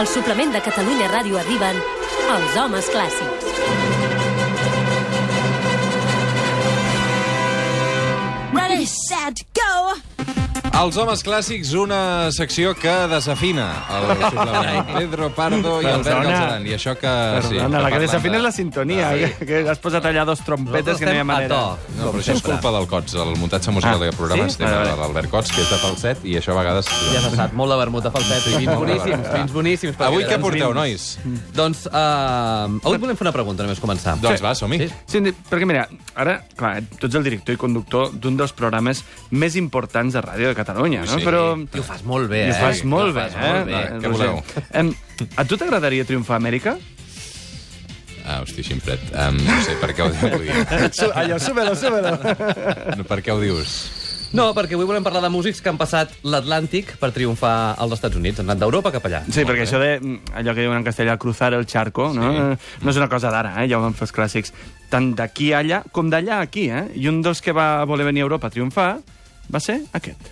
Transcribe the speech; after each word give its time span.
Al 0.00 0.06
suplement 0.08 0.48
de 0.48 0.60
Catalunya 0.64 1.10
Ràdio 1.12 1.36
arriben 1.36 1.76
els 2.32 2.54
homes 2.56 2.88
clàssics. 2.88 3.50
Ready, 8.56 8.86
set! 8.94 9.39
Els 10.80 10.96
homes 10.96 11.20
clàssics, 11.26 11.72
una 11.76 12.30
secció 12.32 12.70
que 12.78 12.92
desafina 13.10 13.66
el 13.92 14.04
suplement. 14.30 14.86
Pedro 14.94 15.26
Pardo 15.36 15.74
i 15.82 15.86
Albert 15.90 16.06
Perdona. 16.06 16.30
Galceran. 16.30 16.66
I 16.70 16.72
això 16.76 16.94
que... 16.96 17.10
sí, 17.44 17.56
Perdona, 17.58 17.82
la 17.84 17.90
que 17.92 17.98
desafina 18.04 18.32
de- 18.36 18.38
és 18.40 18.44
la 18.46 18.52
sintonia, 18.54 19.08
Ah, 19.10 19.16
que, 19.40 19.46
que 19.48 19.58
has 19.68 19.80
posat 19.82 20.06
allà 20.08 20.24
dos 20.24 20.40
trompetes 20.46 20.96
que 21.02 21.04
no 21.08 21.12
hi 21.12 21.20
ha 21.20 21.26
manera. 21.28 21.58
No, 21.98 22.12
però 22.14 22.22
això 22.22 22.36
és 22.38 22.42
culpa 22.46 22.72
del 22.72 22.86
Cots, 22.88 23.16
el 23.20 23.34
muntatge 23.40 23.74
musical 23.76 23.98
Ah, 23.98 24.04
del 24.06 24.14
programa 24.16 24.46
sí? 24.46 24.54
estem 24.54 24.70
de 24.70 24.94
l'Albert 25.02 25.28
Cots, 25.34 25.52
que 25.52 25.60
és 25.66 25.68
de 25.74 25.80
falset, 25.82 26.24
i 26.24 26.38
això 26.40 26.54
a 26.54 26.58
vegades... 26.62 26.88
Ja 27.12 27.24
se 27.26 27.34
sap, 27.36 27.52
molt 27.60 27.74
de 27.74 27.78
vermut 27.82 28.06
de 28.08 28.14
falset 28.16 28.48
i 28.48 28.56
vins 28.62 28.72
boníssims, 28.80 29.28
vins 29.34 29.52
boníssims. 29.58 29.98
per 30.00 30.08
Avui 30.08 30.24
què 30.24 30.38
aquí. 30.38 30.42
porteu, 30.46 30.72
nois? 30.76 31.06
Doncs 31.56 31.84
uh, 31.90 32.78
avui 32.86 33.02
volem 33.04 33.18
fer 33.20 33.26
una 33.28 33.34
pregunta, 33.36 33.66
només 33.68 33.82
començar. 33.84 34.16
Doncs 34.22 34.40
va, 34.44 34.54
som-hi. 34.56 34.80
Sí. 34.86 34.90
Sí, 35.18 35.22
perquè 35.50 35.68
mira, 35.68 35.84
ara, 36.14 36.38
clar, 36.56 36.78
tu 36.96 37.10
ets 37.10 37.20
el 37.20 37.26
director 37.28 37.58
i 37.58 37.60
conductor 37.60 38.14
d'un 38.16 38.40
dels 38.40 38.56
programes 38.56 39.04
més 39.30 39.60
importants 39.60 40.14
de 40.16 40.24
ràdio 40.24 40.48
de 40.48 40.54
Catalunya, 40.54 40.68
no? 40.76 41.18
Sí. 41.18 41.24
Però... 41.26 41.42
I 41.58 41.82
ho 41.82 41.86
fas 41.86 42.04
molt 42.06 42.30
bé, 42.30 42.46
I 42.46 42.50
eh? 42.50 42.54
ho 42.54 42.60
fas 42.60 42.84
molt 42.84 43.10
I 43.10 43.12
ho 43.12 43.18
bé, 43.18 43.26
fas 43.28 43.36
eh? 43.36 43.50
molt 43.50 43.68
bé. 43.68 43.74
Va, 43.74 43.84
Què 43.90 44.12
Roger. 44.12 44.16
voleu? 44.16 44.66
Em, 44.82 44.94
a 45.36 45.46
tu 45.48 45.60
t'agradaria 45.60 46.08
triomfar 46.08 46.38
a 46.38 46.42
Amèrica? 46.42 46.76
Ah, 48.24 48.42
hosti, 48.44 48.62
ximfret. 48.62 49.00
Um, 49.10 49.40
no 49.42 49.56
sé, 49.66 49.74
per 49.80 49.94
què 49.96 50.04
ho, 50.04 50.10
dius? 50.12 51.00
Allò, 51.18 51.40
súbelo, 51.42 51.74
súbelo. 51.74 52.14
No, 52.98 53.06
per 53.08 53.22
què 53.24 53.34
ho 53.34 53.40
dius? 53.42 53.80
No, 54.30 54.52
perquè 54.54 54.76
avui 54.76 54.86
volem 54.86 55.02
parlar 55.02 55.24
de 55.24 55.28
músics 55.34 55.58
que 55.58 55.72
han 55.72 55.78
passat 55.78 56.12
l'Atlàntic 56.22 56.92
per 57.00 57.08
triomfar 57.10 57.74
als 57.82 57.96
Estats 57.96 58.14
Units. 58.20 58.38
Han 58.38 58.46
anat 58.46 58.60
d'Europa 58.62 58.92
cap 58.94 59.08
allà. 59.08 59.24
Sí, 59.26 59.42
perquè 59.48 59.64
això 59.64 59.80
de 59.82 59.96
mm, 59.98 60.34
allò 60.38 60.54
que 60.54 60.62
diuen 60.62 60.78
en 60.78 60.86
castellà, 60.86 61.16
cruzar 61.18 61.50
el 61.56 61.66
charco, 61.66 62.12
no? 62.14 62.28
Sí. 62.30 62.44
Eh, 62.44 62.84
no 62.84 62.94
és 62.94 63.00
una 63.00 63.10
cosa 63.10 63.32
d'ara, 63.34 63.56
eh? 63.58 63.66
ja 63.72 63.80
ho 63.80 63.82
van 63.82 63.96
fer 63.98 64.06
els 64.06 64.14
clàssics. 64.14 64.54
Tant 64.92 65.10
d'aquí 65.18 65.50
a 65.50 65.64
allà 65.64 65.82
com 65.90 66.12
d'allà 66.14 66.38
a 66.38 66.46
aquí, 66.46 66.68
eh? 66.70 66.84
I 66.94 67.10
un 67.10 67.18
dels 67.26 67.42
que 67.42 67.56
va 67.56 67.82
voler 67.90 68.06
venir 68.06 68.22
a 68.22 68.28
Europa 68.28 68.52
a 68.52 68.54
triomfar 68.54 68.92
va 69.50 69.62
ser 69.64 69.80
aquest. 69.98 70.30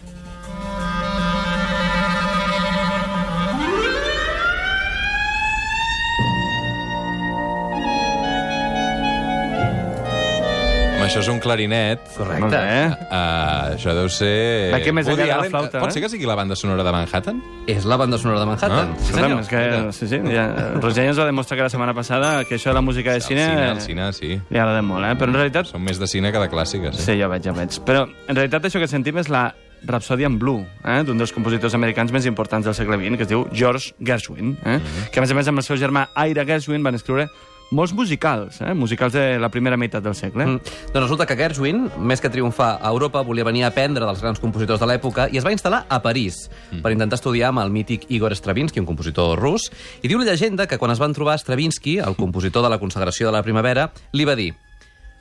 Això 11.09 11.23
és 11.23 11.29
un 11.33 11.39
clarinet. 11.41 12.03
Correcte. 12.19 12.51
Bé. 12.53 12.81
Uh, 13.09 13.77
això 13.79 13.95
deu 13.97 14.11
ser... 14.13 14.69
Va, 14.75 14.81
que 14.85 14.93
més 14.93 15.07
Woody 15.09 15.23
enllà 15.25 15.25
de 15.25 15.31
la 15.31 15.39
Allen. 15.41 15.53
flauta, 15.55 15.81
Pot 15.81 15.89
eh? 15.89 15.95
ser 15.97 16.03
que 16.05 16.11
sigui 16.13 16.29
la 16.29 16.35
banda 16.37 16.57
sonora 16.59 16.85
de 16.85 16.93
Manhattan? 16.93 17.39
És 17.71 17.87
la 17.89 17.97
banda 17.97 18.19
sonora 18.21 18.43
de 18.43 18.49
Manhattan. 18.51 18.93
Ah, 18.93 18.99
sí, 19.01 19.15
senyor. 19.17 19.41
és 19.41 19.49
que, 19.49 19.63
sí, 19.97 20.09
sí, 20.11 20.19
ja, 20.35 20.45
Roger 20.83 21.07
ja 21.07 21.15
ens 21.15 21.21
va 21.23 21.29
demostrar 21.31 21.57
que 21.57 21.65
la 21.65 21.73
setmana 21.73 21.95
passada 21.97 22.35
que 22.45 22.59
això 22.59 22.75
de 22.75 22.77
la 22.77 22.85
música 22.85 23.15
de 23.17 23.23
El 23.23 23.25
cine, 23.25 23.47
cine, 23.49 23.71
el 23.71 23.81
cine, 23.81 24.11
sí. 24.13 24.35
li 24.37 24.61
agrada 24.61 24.83
molt, 24.85 25.09
eh? 25.09 25.15
Però 25.17 25.33
en 25.33 25.41
realitat... 25.41 25.73
Són 25.73 25.87
més 25.87 26.03
de 26.03 26.11
cine 26.11 26.35
que 26.35 26.45
de 26.45 26.51
clàssiques. 26.53 27.01
Sí, 27.01 27.17
ja 27.17 27.31
ho 27.31 27.33
veig, 27.33 27.47
ja 27.47 27.57
ho 27.57 27.57
veig. 27.57 27.81
Però 27.89 28.05
en 28.05 28.37
realitat 28.43 28.69
això 28.69 28.83
que 28.83 28.91
sentim 28.93 29.17
és 29.23 29.33
la 29.33 29.47
Rhapsody 29.87 30.25
en 30.29 30.39
Blue, 30.39 30.65
eh? 30.85 31.03
d'un 31.07 31.21
dels 31.21 31.33
compositors 31.35 31.77
americans 31.79 32.13
més 32.15 32.27
importants 32.31 32.67
del 32.67 32.77
segle 32.77 32.99
XX, 32.99 33.17
que 33.17 33.27
es 33.27 33.31
diu 33.31 33.47
George 33.53 33.95
Gershwin, 34.01 34.57
eh? 34.65 34.81
que 35.13 35.21
a 35.21 35.25
més 35.25 35.31
a 35.33 35.39
més 35.39 35.49
amb 35.51 35.63
el 35.63 35.67
seu 35.67 35.79
germà 35.81 36.09
Ira 36.29 36.47
Gershwin 36.49 36.85
van 36.85 36.99
escriure 36.99 37.29
molts 37.71 37.93
musicals, 37.93 38.61
eh? 38.63 38.73
musicals 38.75 39.13
de 39.13 39.39
la 39.39 39.51
primera 39.53 39.77
meitat 39.77 40.03
del 40.05 40.15
segle. 40.17 40.47
Mm. 40.47 40.77
Doncs 40.93 41.03
resulta 41.03 41.27
que 41.29 41.37
Gershwin, 41.37 41.87
més 42.01 42.23
que 42.25 42.31
triomfar 42.33 42.79
a 42.81 42.93
Europa, 42.93 43.23
volia 43.27 43.45
venir 43.45 43.65
a 43.67 43.73
aprendre 43.73 44.07
dels 44.09 44.23
grans 44.25 44.41
compositors 44.41 44.81
de 44.81 44.89
l'època 44.89 45.29
i 45.33 45.41
es 45.41 45.47
va 45.47 45.53
instal·lar 45.53 45.85
a 45.89 46.01
París 46.05 46.47
per 46.83 46.95
intentar 46.95 47.19
estudiar 47.21 47.53
amb 47.53 47.65
el 47.65 47.75
mític 47.75 48.09
Igor 48.09 48.35
Stravinsky, 48.37 48.81
un 48.81 48.89
compositor 48.89 49.37
rus. 49.41 49.69
I 50.03 50.09
diu 50.09 50.21
la 50.21 50.31
llegenda 50.31 50.67
que 50.67 50.79
quan 50.81 50.95
es 50.95 51.03
van 51.03 51.17
trobar 51.17 51.39
Stravinsky, 51.41 51.99
el 52.01 52.17
compositor 52.17 52.65
de 52.65 52.73
la 52.73 52.81
consagració 52.81 53.29
de 53.29 53.37
la 53.37 53.45
primavera, 53.45 53.91
li 54.13 54.25
va 54.25 54.39
dir 54.39 54.55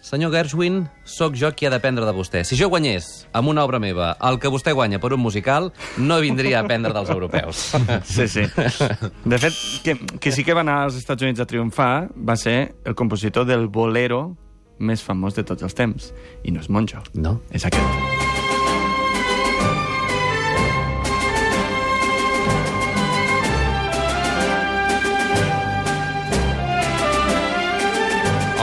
Senyor 0.07 0.31
Gershwin, 0.31 0.85
sóc 1.03 1.35
jo 1.35 1.49
qui 1.51 1.67
ha 1.67 1.69
d'aprendre 1.73 2.05
de 2.07 2.13
vostè. 2.15 2.45
Si 2.47 2.55
jo 2.55 2.69
guanyés 2.71 3.25
amb 3.35 3.51
una 3.51 3.65
obra 3.67 3.75
meva 3.83 4.13
el 4.23 4.37
que 4.39 4.47
vostè 4.47 4.71
guanya 4.71 5.01
per 5.03 5.11
un 5.11 5.19
musical, 5.19 5.73
no 5.99 6.21
vindria 6.23 6.61
a 6.61 6.63
aprendre 6.63 6.93
dels 6.95 7.11
europeus. 7.11 7.65
Sí, 8.07 8.27
sí. 8.31 8.45
De 9.25 9.37
fet, 9.41 9.57
que, 9.83 9.97
que 10.21 10.31
sí 10.31 10.45
que 10.47 10.55
va 10.55 10.63
anar 10.63 10.77
als 10.85 10.95
Estats 10.95 11.27
Units 11.27 11.43
a 11.43 11.47
triomfar 11.49 12.07
va 12.15 12.37
ser 12.39 12.77
el 12.85 12.95
compositor 12.95 13.43
del 13.49 13.67
bolero 13.67 14.37
més 14.79 15.03
famós 15.03 15.35
de 15.35 15.43
tots 15.43 15.67
els 15.67 15.75
temps. 15.75 16.13
I 16.47 16.55
no 16.55 16.63
és 16.63 16.71
Monjo. 16.71 17.03
No? 17.19 17.41
És 17.51 17.67
aquest. 17.67 18.26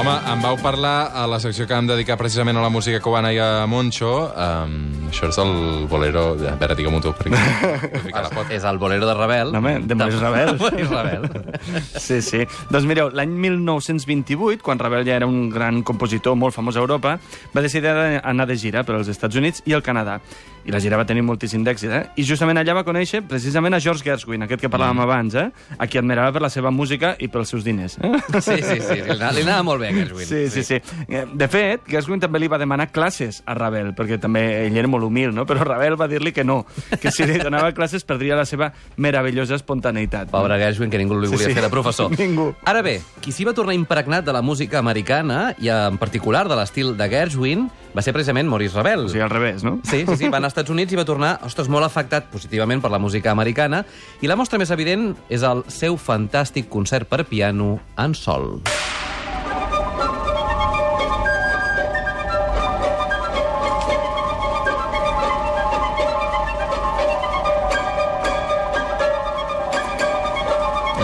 Home, 0.05 0.21
em 0.29 0.41
vau 0.45 0.59
parlar 0.61 1.15
a 1.17 1.23
la 1.25 1.39
secció 1.41 1.65
que 1.65 1.73
vam 1.73 1.87
dedicar 1.89 2.19
precisament 2.21 2.59
a 2.61 2.61
la 2.61 2.69
música 2.69 2.99
cubana 3.01 3.31
i 3.33 3.39
a 3.41 3.65
Moncho. 3.65 4.11
Um, 4.37 4.75
això 5.09 5.31
és 5.33 5.39
el 5.41 5.87
bolero... 5.89 6.25
A 6.45 6.59
veure, 6.61 6.77
digue-m'ho 6.77 7.01
tu, 7.01 7.15
perquè... 7.17 7.41
És 8.53 8.67
el 8.69 8.77
bolero 8.83 9.09
de 9.09 9.15
Rebel. 9.17 9.55
No, 9.55 9.63
home, 9.63 9.79
de 9.89 9.97
Maurice 9.97 10.21
Ravel. 10.21 10.59
Maurice 10.61 10.93
Ravel. 10.93 11.25
Sí, 12.05 12.21
sí. 12.21 12.45
Doncs 12.69 12.85
mireu, 12.85 13.09
l'any 13.17 13.33
1928, 13.47 14.61
quan 14.67 14.83
Ravel 14.83 15.09
ja 15.09 15.17
era 15.17 15.31
un 15.31 15.49
gran 15.49 15.81
compositor 15.81 16.37
molt 16.37 16.53
famós 16.53 16.77
a 16.77 16.85
Europa, 16.85 17.17
va 17.57 17.65
decidir 17.65 17.97
anar 18.21 18.45
de 18.51 18.61
gira 18.61 18.85
per 18.85 18.99
als 18.99 19.09
Estats 19.09 19.41
Units 19.41 19.65
i 19.65 19.73
el 19.73 19.81
Canadà. 19.87 20.19
I 20.65 20.73
la 20.73 20.81
gira 20.81 20.97
va 20.97 21.05
tenir 21.05 21.23
moltíssim 21.23 21.63
d'èxit, 21.65 21.91
eh? 21.93 22.03
I 22.17 22.25
justament 22.25 22.57
allà 22.57 22.73
va 22.75 22.85
conèixer 22.85 23.21
precisament 23.29 23.75
a 23.75 23.81
George 23.81 24.03
Gershwin, 24.05 24.43
aquest 24.47 24.61
que 24.63 24.69
parlàvem 24.73 24.97
Mm. 24.97 25.01
abans, 25.05 25.35
eh? 25.35 25.51
A 25.79 25.87
qui 25.87 25.99
admirava 25.99 26.33
per 26.33 26.41
la 26.43 26.49
seva 26.51 26.71
música 26.71 27.17
i 27.19 27.29
pels 27.29 27.49
seus 27.49 27.65
diners. 27.65 27.99
Eh? 28.01 28.13
Sí, 28.41 28.57
sí, 28.63 28.81
sí. 28.81 28.95
Li 29.03 29.11
anava, 29.11 29.33
li 29.33 29.43
anava 29.43 29.63
molt 29.63 29.81
bé, 29.83 29.89
a 29.89 29.93
Gershwin. 29.93 30.27
Sí, 30.27 30.49
sí, 30.51 30.63
sí. 30.65 30.81
Eh, 31.09 31.27
De 31.35 31.49
fet, 31.49 31.83
Gershwin 31.87 32.21
també 32.21 32.39
li 32.41 32.49
va 32.49 32.57
demanar 32.59 32.91
classes 32.93 33.43
a 33.47 33.55
Ravel, 33.55 33.93
perquè 33.95 34.19
també 34.21 34.67
ell 34.67 34.77
era 34.77 34.89
molt 34.89 35.05
humil, 35.05 35.35
no? 35.35 35.45
Però 35.45 35.61
Ravel 35.65 35.97
va 36.01 36.09
dir-li 36.09 36.33
que 36.33 36.45
no, 36.45 36.65
que 37.01 37.11
si 37.13 37.27
li 37.27 37.39
donava 37.39 37.73
classes 37.73 38.05
perdria 38.05 38.37
la 38.37 38.45
seva 38.47 38.73
meravellosa 38.97 39.55
espontaneïtat. 39.57 40.31
Pobre 40.31 40.57
Gershwin, 40.59 40.89
que 40.91 40.99
ningú 40.99 41.19
li 41.21 41.29
Sí, 41.29 41.35
volia 41.35 41.49
sí. 41.49 41.55
fer 41.55 41.63
de 41.63 41.71
professor. 41.71 42.11
Ningú. 42.19 42.55
Ara 42.65 42.81
bé, 42.83 43.01
qui 43.21 43.33
s'hi 43.33 43.45
va 43.45 43.53
tornar 43.53 43.75
impregnat 43.75 44.25
de 44.25 44.33
la 44.33 44.41
música 44.43 44.79
americana, 44.79 45.55
i 45.61 45.69
en 45.69 45.99
particular 45.99 46.49
de 46.49 46.57
l'estil 46.57 46.97
de 46.97 47.09
Gershwin, 47.09 47.69
va 47.95 48.03
ser 48.03 48.13
precisament 48.13 48.49
Maurice 48.51 48.75
Ravel. 48.77 49.07
O 49.07 49.09
sigui, 49.09 49.23
al 49.23 49.31
revés, 49.31 49.63
no? 49.65 49.79
Sí, 49.85 50.05
sí, 50.07 50.17
sí, 50.17 50.29
va 50.29 50.39
anar 50.41 50.51
als 50.51 50.57
Estats 50.57 50.71
Units 50.75 50.93
i 50.93 50.99
va 50.99 51.05
tornar, 51.09 51.37
ostres, 51.47 51.69
molt 51.71 51.87
afectat 51.87 52.27
positivament 52.33 52.83
per 52.83 52.91
la 52.91 52.99
música 52.99 53.31
americana, 53.31 53.85
i 54.21 54.31
la 54.31 54.37
mostra 54.37 54.59
més 54.59 54.71
evident 54.75 55.13
és 55.29 55.43
el 55.47 55.65
seu 55.69 55.97
fantàstic 56.01 56.69
concert 56.69 57.09
per 57.09 57.25
piano 57.31 57.79
en 57.97 58.15
sol. 58.19 58.59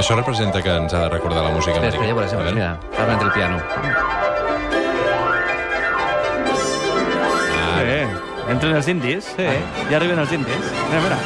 Això 0.00 0.16
representa 0.16 0.62
que 0.64 0.72
ens 0.80 0.94
ha 0.96 1.02
de 1.04 1.10
recordar 1.12 1.42
la 1.44 1.52
música 1.52 1.76
Espera, 1.76 1.90
espera, 1.92 2.08
ja 2.08 2.16
veuràs, 2.16 2.32
ja 2.32 2.38
A 2.38 2.40
veuràs. 2.40 2.54
veure. 2.54 2.60
Mira, 2.60 3.04
ara 3.04 3.12
entra 3.18 3.26
el 3.28 3.32
piano. 3.36 4.29
Entren 8.50 8.75
els 8.77 8.88
indis, 8.91 9.25
sí. 9.37 9.47
Ja 9.91 9.97
arriben 10.00 10.19
els 10.19 10.33
indis. 10.34 10.71
Mira, 10.91 11.00
mira. 11.05 11.19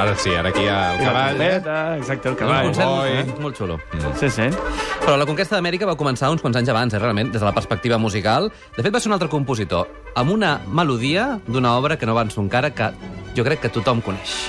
Ara 0.00 0.14
sí, 0.16 0.30
ara 0.32 0.48
aquí 0.48 0.62
hi 0.64 0.68
ha 0.70 0.94
el 0.94 1.00
I 1.00 1.04
cavall. 1.04 1.40
eh? 1.40 1.48
trompeta, 1.60 1.96
exacte, 1.98 2.28
el 2.28 2.32
Un 2.34 2.38
cavall. 2.38 2.66
concert 2.70 2.88
boi. 2.88 3.10
molt, 3.16 3.40
molt 3.44 3.56
xulo. 3.58 3.78
Sí, 4.20 4.30
sí. 4.32 4.46
Però 5.04 5.16
la 5.20 5.26
conquesta 5.28 5.56
d'Amèrica 5.56 5.88
va 5.88 5.96
començar 6.00 6.30
uns 6.32 6.40
quants 6.40 6.56
anys 6.56 6.70
abans, 6.72 6.94
eh, 6.94 6.98
realment, 7.02 7.32
des 7.32 7.40
de 7.40 7.44
la 7.46 7.52
perspectiva 7.52 7.98
musical. 7.98 8.50
De 8.76 8.82
fet, 8.82 8.94
va 8.94 9.00
ser 9.00 9.08
un 9.10 9.14
altre 9.18 9.28
compositor, 9.28 9.88
amb 10.14 10.30
una 10.32 10.60
melodia 10.68 11.38
d'una 11.46 11.74
obra 11.76 11.98
que 11.98 12.06
no 12.06 12.12
avanço 12.12 12.40
encara, 12.40 12.70
que 12.72 12.90
jo 13.36 13.44
crec 13.44 13.60
que 13.60 13.68
tothom 13.68 14.00
coneix. 14.00 14.48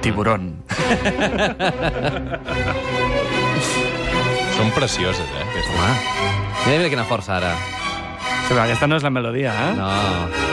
Tiburón. 0.00 0.54
Són 4.56 4.70
precioses, 4.74 5.20
eh? 5.20 5.44
Aquestes. 5.44 5.74
Home, 5.76 5.92
mira, 6.66 6.78
mira 6.78 6.88
quina 6.88 7.04
força, 7.04 7.36
ara. 7.36 7.52
Sí, 8.50 8.54
però 8.56 8.64
aquesta 8.66 8.86
no 8.90 8.96
és 8.98 9.04
la 9.06 9.10
melodia, 9.14 9.50
eh? 9.54 9.74
No. 9.78 9.88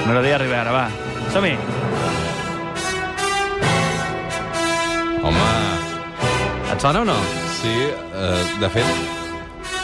Melodia 0.05 0.35
ara, 0.37 0.69
va. 0.69 0.83
Som-hi. 1.33 1.55
Home, 5.25 5.47
Et 6.75 6.85
sona 6.85 7.01
o 7.01 7.07
no? 7.09 7.15
sí, 7.57 7.73
eh, 8.13 8.43
de 8.61 8.69
fet, 8.69 8.85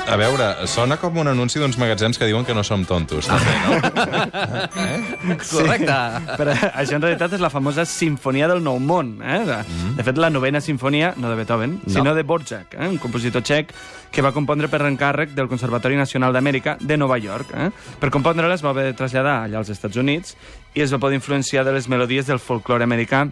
a 0.07 0.15
veure, 0.19 0.67
sona 0.67 0.97
com 1.00 1.15
un 1.17 1.29
anunci 1.31 1.59
d'uns 1.61 1.77
magatzems 1.79 2.17
que 2.19 2.27
diuen 2.27 2.44
que 2.45 2.53
no 2.53 2.61
som 2.67 2.83
tontos, 2.85 3.25
també, 3.29 3.53
no? 3.63 5.38
Correcte. 5.53 5.95
Però 6.38 6.55
això 6.73 6.97
en 6.97 7.05
realitat 7.05 7.33
és 7.38 7.41
la 7.44 7.50
famosa 7.53 7.85
Sinfonia 7.88 8.50
del 8.51 8.61
Nou 8.65 8.81
Món. 8.83 9.15
Eh? 9.23 9.39
De, 9.47 9.57
de 9.97 10.05
fet, 10.05 10.19
la 10.19 10.29
novena 10.29 10.61
sinfonia, 10.61 11.13
no 11.17 11.31
de 11.31 11.38
Beethoven, 11.39 11.79
No. 11.85 11.94
sinó 11.94 12.13
de 12.15 12.23
Borjak, 12.23 12.75
eh? 12.75 12.88
un 12.88 12.97
compositor 13.01 13.41
txec 13.44 13.71
que 14.13 14.21
va 14.21 14.33
compondre 14.35 14.67
per 14.69 14.81
encàrrec 14.85 15.31
del 15.33 15.47
Conservatori 15.50 15.95
Nacional 15.97 16.33
d'Amèrica 16.35 16.75
de 16.79 16.97
Nova 16.97 17.17
York. 17.17 17.55
Eh? 17.55 17.69
Per 18.00 18.11
compondre-la 18.13 18.53
es 18.59 18.63
va 18.65 18.69
haver 18.75 18.85
de 18.91 18.97
traslladar 19.00 19.39
allà 19.47 19.63
als 19.63 19.71
Estats 19.73 19.97
Units 19.97 20.35
i 20.75 20.83
es 20.83 20.94
va 20.94 21.00
poder 21.01 21.15
influenciar 21.17 21.63
de 21.65 21.73
les 21.73 21.88
melodies 21.89 22.27
del 22.27 22.39
folklore 22.44 22.83
americà 22.83 23.25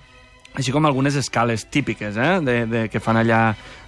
així 0.53 0.73
com 0.73 0.85
algunes 0.85 1.15
escales 1.15 1.65
típiques 1.71 2.17
eh, 2.17 2.31
de, 2.43 2.55
de, 2.67 2.81
que 2.91 2.99
fan 2.99 3.19
allà 3.21 3.41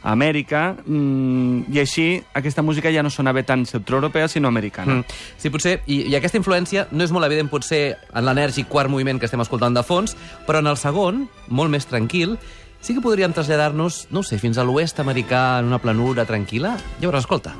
a 0.03 0.11
Amèrica, 0.13 0.73
mm, 0.83 1.71
i 1.73 1.79
així 1.79 2.07
aquesta 2.35 2.63
música 2.63 2.91
ja 2.91 3.03
no 3.03 3.11
sonava 3.11 3.43
tan 3.47 3.65
centroeuropea, 3.67 4.27
sinó 4.31 4.51
americana. 4.51 5.01
Mm. 5.01 5.19
Sí, 5.39 5.51
potser, 5.51 5.77
i, 5.87 6.03
i 6.11 6.17
aquesta 6.19 6.39
influència 6.39 6.87
no 6.91 7.03
és 7.03 7.11
molt 7.15 7.27
evident 7.27 7.51
potser 7.51 7.83
en 8.11 8.27
l'enèrgic 8.27 8.69
quart 8.71 8.91
moviment 8.91 9.19
que 9.19 9.27
estem 9.27 9.43
escoltant 9.43 9.75
de 9.75 9.83
fons, 9.83 10.15
però 10.47 10.63
en 10.63 10.71
el 10.71 10.79
segon, 10.79 11.25
molt 11.47 11.71
més 11.71 11.87
tranquil, 11.89 12.37
sí 12.83 12.95
que 12.95 13.03
podríem 13.03 13.35
traslladar-nos, 13.35 14.07
no 14.11 14.23
ho 14.23 14.27
sé, 14.27 14.39
fins 14.39 14.59
a 14.59 14.67
l'oest 14.67 14.99
americà, 15.03 15.59
en 15.59 15.71
una 15.71 15.79
planura 15.83 16.27
tranquil·la. 16.27 16.75
Llavors, 16.99 17.23
escolta. 17.23 17.55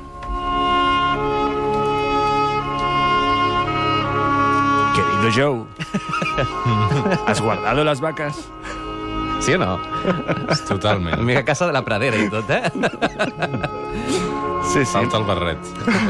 Querido 4.94 5.32
Joe, 5.34 5.64
¿has 7.26 7.40
guardado 7.40 7.82
las 7.82 8.00
vacas? 8.00 8.36
Sí 9.44 9.52
o 9.54 9.58
no? 9.58 9.78
Totalment. 10.68 11.14
Una 11.18 11.24
mica 11.26 11.44
casa 11.44 11.66
de 11.66 11.72
la 11.76 11.82
pradera 11.84 12.16
i 12.16 12.30
tot, 12.32 12.48
eh? 12.50 12.62
Sí, 14.72 14.80
sí. 14.80 14.92
Falta 14.92 15.18
el 15.18 15.24
barret. 15.28 15.58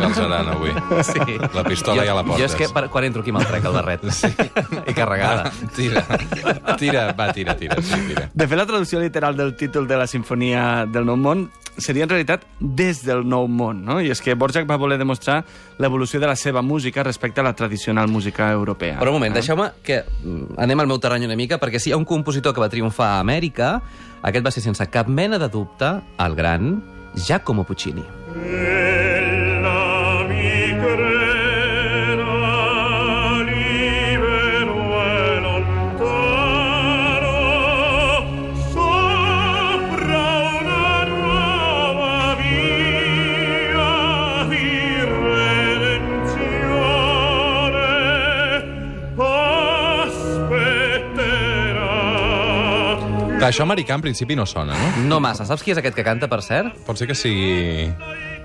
El 0.01 0.15
seran 0.15 0.49
avui. 0.49 0.71
Sí. 1.03 1.19
La 1.53 1.65
pistola 1.67 2.03
jo, 2.03 2.07
ja 2.09 2.15
la 2.15 2.23
portes. 2.25 2.41
Jo 2.41 2.47
és 2.47 2.55
que 2.55 2.69
per, 2.73 2.87
quan 2.89 3.05
entro 3.09 3.21
aquí 3.25 3.33
me'l 3.35 3.45
trec, 3.49 3.67
el 3.67 3.75
barret. 3.75 4.07
Sí. 4.15 4.31
I 4.87 4.95
carregada. 4.95 5.51
Tira. 5.75 6.05
Tira, 6.79 7.03
va, 7.19 7.27
tira, 7.35 7.57
tira. 7.59 7.77
Sí, 7.83 7.99
tira. 8.09 8.29
De 8.33 8.47
fet, 8.49 8.57
la 8.59 8.65
traducció 8.71 9.03
literal 9.03 9.37
del 9.37 9.57
títol 9.59 9.89
de 9.91 9.99
la 10.01 10.07
Sinfonia 10.07 10.87
del 10.87 11.05
Nou 11.11 11.19
Món 11.21 11.49
seria 11.77 12.05
en 12.07 12.13
realitat 12.13 12.45
des 12.61 13.01
del 13.03 13.25
Nou 13.29 13.49
Món, 13.51 13.81
no? 13.85 13.99
I 14.01 14.13
és 14.15 14.21
que 14.23 14.37
Borjak 14.39 14.69
va 14.71 14.79
voler 14.79 14.97
demostrar 15.01 15.41
l'evolució 15.83 16.21
de 16.23 16.29
la 16.31 16.37
seva 16.39 16.63
música 16.63 17.03
respecte 17.03 17.43
a 17.43 17.45
la 17.45 17.53
tradicional 17.59 18.07
música 18.09 18.53
europea. 18.55 19.01
Però 19.03 19.11
un 19.11 19.19
moment, 19.19 19.35
Eh? 19.35 19.41
deixeu-me 19.43 19.73
que 19.83 20.05
mm, 20.07 20.55
anem 20.63 20.81
al 20.85 20.87
meu 20.87 21.01
terreny 21.03 21.27
una 21.27 21.35
mica, 21.37 21.59
perquè 21.59 21.81
si 21.83 21.91
hi 21.91 21.93
ha 21.93 21.99
un 21.99 22.07
compositor 22.07 22.55
que 22.55 22.63
va 22.63 22.71
triomfar 22.71 23.17
a 23.19 23.24
Amèrica, 23.25 23.79
aquest 24.23 24.45
va 24.45 24.53
ser 24.55 24.65
sense 24.65 24.87
cap 24.93 25.09
mena 25.09 25.41
de 25.41 25.49
dubte 25.49 25.97
el 26.27 26.37
gran 26.37 26.77
Giacomo 27.17 27.65
Puccini. 27.65 28.05
Ella 28.37 29.04
Clar, 53.45 53.51
això 53.53 53.65
americà 53.67 53.93
en 53.99 54.01
principi 54.01 54.39
no 54.39 54.47
sona, 54.49 54.73
no? 54.73 55.03
No 55.05 55.19
massa. 55.21 55.45
Saps 55.45 55.61
qui 55.61 55.75
és 55.75 55.77
aquest 55.77 55.93
que 55.99 56.05
canta, 56.07 56.31
per 56.33 56.39
cert? 56.41 56.79
Pot 56.87 56.97
ser 56.97 57.05
que 57.11 57.13
sigui... 57.13 57.91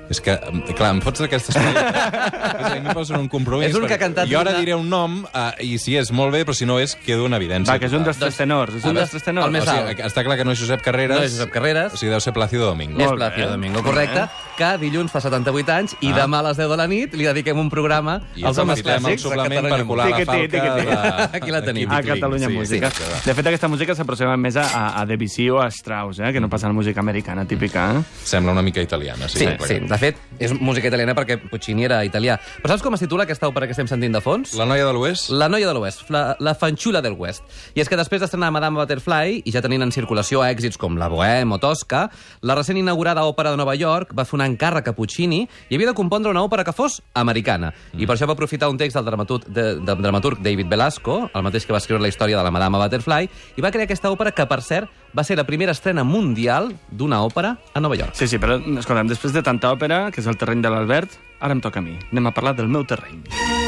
És 0.10 0.20
que, 0.22 0.34
clar, 0.76 0.90
em 0.96 1.02
fots 1.06 1.22
d'aquestes 1.22 1.56
mi 1.60 2.80
em 2.80 2.88
posen 2.94 3.20
un 3.20 3.28
compromís. 3.30 3.70
És 3.70 3.76
un 3.78 3.86
que 3.86 3.94
ha 3.94 3.98
perquè 3.98 4.00
cantat 4.08 4.30
Jo 4.32 4.40
ara 4.40 4.52
una- 4.56 4.60
diré 4.60 4.74
un 4.76 4.88
nom, 4.90 5.20
uh, 5.26 5.52
i 5.62 5.78
si 5.78 5.96
és 6.00 6.12
molt 6.12 6.34
bé, 6.34 6.44
però 6.48 6.56
si 6.58 6.66
no 6.66 6.80
és, 6.80 6.96
quedo 6.96 7.28
en 7.28 7.34
evidència. 7.38 7.74
Va, 7.74 7.80
que 7.80 7.86
és 7.86 7.94
un 7.94 8.04
dels 8.04 8.18
tres 8.18 8.38
tenors. 8.38 8.74
És 8.80 8.86
un 8.90 8.96
dels 8.98 9.10
tres 9.14 9.24
tenors. 9.24 9.46
el 9.46 9.52
més 9.54 9.68
O 9.68 9.72
sigui, 9.72 10.02
està 10.08 10.24
clar 10.26 10.38
que 10.40 10.46
no 10.46 10.52
és 10.56 10.60
Josep 10.60 10.82
Carreras. 10.82 11.20
No 11.20 11.26
és 11.26 11.34
Josep 11.38 11.52
Carreras. 11.54 11.94
O 11.94 11.98
sigui, 11.98 12.10
deu 12.12 12.20
ser 12.24 12.34
Plácido 12.34 12.66
Domingo. 12.66 13.00
És. 13.02 13.12
Plácido 13.12 13.50
Domingo, 13.52 13.84
correcte, 13.84 14.26
que 14.58 14.72
dilluns 14.82 15.12
fa 15.12 15.22
78 15.22 15.72
anys 15.72 15.96
i 16.02 16.10
Ah. 16.12 16.24
demà 16.24 16.40
a 16.40 16.44
les 16.50 16.58
10 16.58 16.70
de 16.70 16.78
la 16.78 16.88
nit 16.88 17.14
li 17.14 17.24
dediquem 17.26 17.58
un 17.60 17.70
programa 17.70 18.22
I 18.36 18.44
als 18.44 18.58
homes 18.58 18.82
clàssics 18.84 19.22
de 19.24 19.30
suplement 19.30 19.68
per 19.70 19.86
colar 19.86 20.10
la 20.10 20.26
falca 20.26 20.76
de... 20.76 21.38
Aquí 21.38 21.52
la 21.52 21.62
tenim. 21.62 21.90
a. 21.92 22.02
Catalunya 22.02 22.48
Sí, 22.48 22.54
Música. 22.54 22.90
sí, 22.92 23.04
de 23.26 23.34
fet, 23.36 23.46
aquesta 23.48 23.68
música 23.68 23.94
s'aproxima 23.96 24.36
més 24.38 24.56
a, 24.58 25.00
a 25.00 25.06
Debussy 25.06 25.50
o 25.50 25.62
a 25.62 25.68
Strauss, 25.70 26.20
eh? 26.20 26.32
que 26.34 26.40
no 26.42 26.50
passa 26.50 26.66
a 26.66 26.70
la 26.70 26.74
música 26.74 27.00
americana 27.00 27.46
típica. 27.46 27.92
Eh? 28.00 28.02
Sembla 28.24 28.52
una 28.54 28.62
mica 28.62 28.82
italiana. 28.82 29.28
Sí, 29.30 29.40
Sí, 29.40 29.46
sí. 29.68 29.80
Fet, 30.00 30.20
és 30.40 30.54
música 30.56 30.88
italiana 30.90 31.16
perquè 31.18 31.38
Puccini 31.50 31.86
era 31.88 32.02
italià. 32.08 32.38
Però 32.64 32.72
saps 32.74 32.84
com 32.86 32.96
es 32.96 33.04
titula 33.04 33.26
aquesta 33.28 33.50
òpera 33.50 33.68
que 33.68 33.76
estem 33.76 33.90
sentint 33.92 34.16
de 34.16 34.22
fons? 34.24 34.54
La 34.60 34.68
noia 34.70 34.88
de 34.88 34.94
l'Oest? 34.96 35.30
La 35.36 35.50
noia 35.52 35.68
de 35.68 35.76
l'Oest, 35.76 36.08
la, 36.14 36.24
la 36.40 36.56
fanxula 36.56 37.02
del 37.06 37.18
West. 37.20 37.44
I 37.76 37.84
és 37.84 37.92
que 37.92 38.00
després 38.00 38.24
d'estrenar 38.24 38.52
Madame 38.56 38.80
Butterfly, 38.80 39.42
i 39.44 39.54
ja 39.54 39.64
tenint 39.66 39.84
en 39.86 39.94
circulació 39.96 40.44
èxits 40.48 40.80
com 40.80 40.98
La 41.00 41.10
Bohème 41.12 41.56
o 41.56 41.60
Tosca, 41.62 42.06
la 42.42 42.56
recent 42.58 42.80
inaugurada 42.80 43.26
Òpera 43.28 43.54
de 43.54 43.60
Nova 43.60 43.76
York 43.76 44.16
va 44.18 44.26
fer 44.26 44.40
un 44.40 44.46
encàrrec 44.46 44.90
a 44.92 44.96
Puccini 44.98 45.44
i 45.70 45.76
havia 45.76 45.92
de 45.92 45.98
compondre 45.98 46.32
una 46.32 46.44
òpera 46.46 46.66
que 46.68 46.76
fos 46.76 47.02
americana. 47.14 47.74
I 47.94 48.08
per 48.08 48.16
això 48.16 48.30
va 48.30 48.38
aprofitar 48.38 48.72
un 48.72 48.80
text 48.80 48.98
del 48.98 49.06
dramaturg, 49.06 49.48
de, 49.48 49.68
del 49.84 50.02
dramaturg 50.02 50.42
David 50.46 50.72
Velasco, 50.72 51.22
el 51.34 51.46
mateix 51.46 51.68
que 51.68 51.76
va 51.76 51.84
escriure 51.84 52.02
la 52.02 52.12
història 52.12 52.40
de 52.40 52.46
la 52.48 52.54
Madame 52.56 52.80
Butterfly, 52.80 53.30
i 53.58 53.66
va 53.66 53.72
crear 53.76 53.90
aquesta 53.90 54.12
òpera 54.14 54.34
que, 54.36 54.48
per 54.50 54.62
cert, 54.64 54.90
va 55.18 55.24
ser 55.24 55.38
la 55.40 55.46
primera 55.48 55.74
estrena 55.76 56.04
mundial 56.04 56.74
d'una 56.92 57.22
òpera 57.26 57.56
a 57.74 57.80
Nova 57.84 57.98
York. 58.00 58.16
Sí, 58.18 58.28
sí, 58.28 58.42
però, 58.42 58.60
escolta'm, 58.60 59.10
després 59.12 59.36
de 59.36 59.44
tanta 59.46 59.74
òpera, 59.74 60.08
que 60.12 60.22
és 60.22 60.30
el 60.30 60.38
terreny 60.38 60.66
de 60.66 60.74
l'Albert, 60.74 61.20
ara 61.40 61.56
em 61.56 61.64
toca 61.64 61.82
a 61.82 61.86
mi. 61.86 61.98
Anem 62.12 62.30
a 62.32 62.36
parlar 62.36 62.56
del 62.60 62.70
meu 62.72 62.86
terreny. 62.86 63.59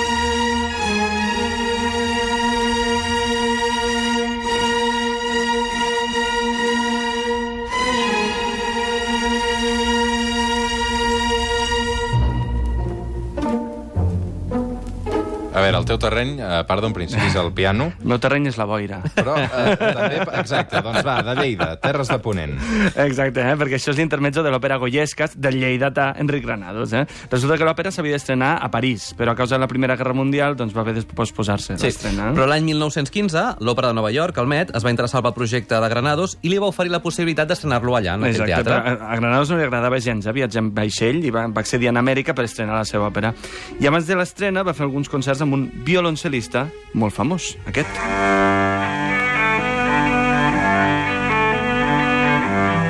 Veure, 15.72 15.82
el 15.82 15.88
teu 15.90 15.98
terreny, 16.02 16.36
a 16.44 16.62
part 16.68 16.84
d'un 16.84 16.94
principi, 16.94 17.26
és 17.32 17.36
el 17.40 17.52
piano, 17.56 17.92
El 18.02 18.08
meu 18.12 18.20
terreny 18.22 18.48
és 18.52 18.58
la 18.60 18.66
boira. 18.70 19.02
però 19.16 19.36
eh, 19.40 19.76
també... 19.80 20.22
Exacte, 20.42 20.82
doncs 20.84 21.04
va, 21.08 21.18
de 21.24 21.36
Lleida, 21.40 21.72
Terres 21.82 22.12
de 22.12 22.20
Ponent. 22.20 22.58
Exacte, 22.96 23.42
eh? 23.42 23.56
perquè 23.60 23.78
això 23.80 23.92
és 23.94 23.98
l'intermezzo 24.00 24.44
de 24.44 24.52
l'òpera 24.54 24.78
Goyescas 24.82 25.36
del 25.40 25.60
lleidatà 25.62 26.12
Enric 26.20 26.44
Granados. 26.46 26.94
Eh? 26.94 27.06
Resulta 27.32 27.58
que 27.58 27.66
l'òpera 27.68 27.92
s'havia 27.92 28.16
d'estrenar 28.18 28.58
a 28.64 28.70
París, 28.72 29.12
però 29.18 29.32
a 29.34 29.36
causa 29.36 29.56
de 29.56 29.62
la 29.64 29.68
Primera 29.72 29.96
Guerra 29.96 30.14
Mundial 30.18 30.56
doncs, 30.60 30.74
va 30.76 30.82
haver 30.82 30.96
de 31.00 31.04
posposar-se 31.16 31.78
Sí, 31.78 31.86
l'estrena. 31.88 32.32
però 32.36 32.46
l'any 32.50 32.66
1915, 32.72 33.58
l'Òpera 33.62 33.92
de 33.92 33.98
Nova 33.98 34.12
York, 34.12 34.38
el 34.42 34.48
Met, 34.52 34.74
es 34.76 34.84
va 34.84 34.92
interessar 34.92 35.22
pel 35.24 35.34
projecte 35.34 35.80
de 35.80 35.90
Granados 35.90 36.38
i 36.42 36.50
li 36.52 36.58
va 36.62 36.68
oferir 36.72 36.92
la 36.92 37.00
possibilitat 37.02 37.48
d'estrenar-lo 37.52 37.96
allà, 37.98 38.16
en 38.18 38.26
aquell 38.28 38.42
Exacte, 38.42 38.64
teatre. 38.64 38.80
però 38.82 39.08
a 39.08 39.12
a 39.12 39.16
Granados 39.20 39.50
no 39.52 39.58
li 39.58 39.64
agradava 39.68 40.00
gens 40.00 40.26
eh? 40.28 40.34
viatjar 40.36 40.64
en 40.64 40.72
vaixell 40.76 41.24
i 41.26 41.32
va, 41.34 41.46
va 41.48 41.62
accedir 41.62 41.90
a 41.90 41.94
Amèrica 42.02 42.34
per 42.36 42.46
estrenar 42.48 42.76
la 42.80 42.86
seva 42.88 43.08
òpera. 43.12 43.34
I 43.80 43.88
abans 43.88 44.08
de 44.08 44.16
l'estrena 44.18 44.64
va 44.64 44.74
fer 44.74 44.86
alguns 44.88 45.10
concerts 45.12 45.42
amb 45.46 45.54
un 45.54 45.61
violoncel·lista 45.88 46.68
molt 46.94 47.16
famós, 47.16 47.56
aquest. 47.70 47.88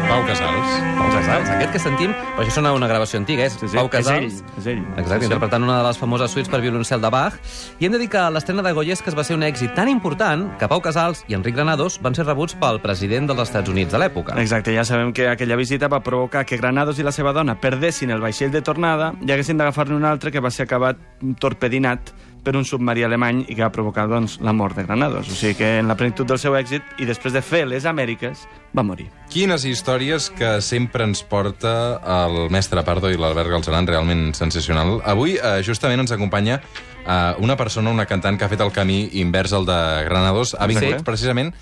Pau 0.09 0.25
Casals. 0.25 0.69
Pau 0.97 1.09
Casals, 1.13 1.49
aquest 1.53 1.60
que 1.71 1.79
sentim, 1.79 2.11
però 2.35 2.43
això 2.45 2.57
sona 2.59 2.73
una 2.73 2.87
gravació 2.87 3.19
antiga, 3.19 3.45
és 3.45 3.53
Sí, 3.53 3.67
sí, 3.67 3.77
Pau 3.77 3.85
és 3.87 3.91
Casals. 3.91 4.23
ell, 4.41 4.43
és 4.57 4.65
ell. 4.67 4.79
Exacte, 4.97 5.13
Sí, 5.13 5.19
sí. 5.19 5.25
interpretant 5.31 5.63
una 5.63 5.77
de 5.81 5.87
les 5.87 5.97
famoses 5.97 6.31
suites 6.31 6.49
per 6.49 6.61
violoncel 6.61 7.01
de 7.01 7.09
Bach. 7.09 7.33
I 7.79 7.85
hem 7.85 7.91
de 7.91 7.99
dir 7.99 8.09
que 8.09 8.21
l'estrena 8.31 8.61
de 8.61 8.71
Goyescas 8.73 9.15
va 9.17 9.23
ser 9.23 9.35
un 9.35 9.43
èxit 9.43 9.73
tan 9.75 9.89
important 9.89 10.57
que 10.57 10.67
Pau 10.67 10.81
Casals 10.81 11.23
i 11.27 11.33
Enric 11.33 11.55
Granados 11.55 11.99
van 12.01 12.15
ser 12.15 12.25
rebuts 12.25 12.55
pel 12.55 12.81
president 12.81 13.27
dels 13.27 13.39
Estats 13.47 13.69
Units 13.69 13.91
de 13.91 13.97
l'època. 13.99 14.39
Exacte, 14.41 14.73
ja 14.75 14.83
sabem 14.85 15.13
que 15.13 15.27
aquella 15.29 15.55
visita 15.55 15.87
va 15.87 16.01
provocar 16.03 16.45
que 16.45 16.57
Granados 16.57 16.99
i 16.99 17.03
la 17.03 17.11
seva 17.11 17.33
dona 17.33 17.59
perdessin 17.59 18.11
el 18.11 18.21
vaixell 18.21 18.51
de 18.51 18.61
tornada 18.61 19.13
i 19.21 19.31
haguessin 19.31 19.57
d'agafar-ne 19.57 19.95
un 19.95 20.05
altre 20.05 20.31
que 20.31 20.39
va 20.39 20.51
ser 20.51 20.63
acabat 20.63 20.97
torpedinat 21.39 22.11
per 22.43 22.55
un 22.57 22.65
submarí 22.65 23.03
alemany 23.05 23.43
i 23.49 23.53
que 23.53 23.61
va 23.61 23.69
provocar 23.69 24.07
doncs, 24.09 24.39
la 24.41 24.51
mort 24.51 24.75
de 24.75 24.83
Granados. 24.87 25.27
O 25.29 25.35
sigui 25.37 25.53
que 25.59 25.77
en 25.77 25.87
la 25.87 25.95
plenitud 25.95 26.25
del 26.25 26.39
seu 26.41 26.55
èxit 26.57 26.81
i 26.97 27.05
després 27.05 27.35
de 27.35 27.41
fer 27.45 27.67
les 27.69 27.85
Amèriques 27.85 28.47
va 28.73 28.81
morir. 28.81 29.11
Quines 29.29 29.61
històries 29.69 30.31
que 30.33 30.55
sempre 30.65 31.05
ens 31.05 31.21
porta 31.21 31.60
el 31.65 32.49
mestre 32.49 32.83
Pardo 32.83 33.09
i 33.11 33.17
l'Albert 33.17 33.49
Galzeran, 33.49 33.87
realment 33.87 34.33
sensacional. 34.35 35.01
Avui, 35.05 35.35
eh, 35.35 35.61
justament, 35.65 35.99
ens 35.99 36.11
acompanya 36.11 36.61
eh, 37.05 37.33
una 37.39 37.55
persona, 37.57 37.89
una 37.89 38.05
cantant 38.05 38.37
que 38.37 38.45
ha 38.45 38.49
fet 38.49 38.61
el 38.61 38.71
camí 38.71 39.09
invers 39.13 39.53
al 39.53 39.65
de 39.65 40.03
Granados. 40.05 40.55
Ha 40.59 40.67
vingut 40.67 40.97
Sí. 40.97 41.03
precisament 41.03 41.53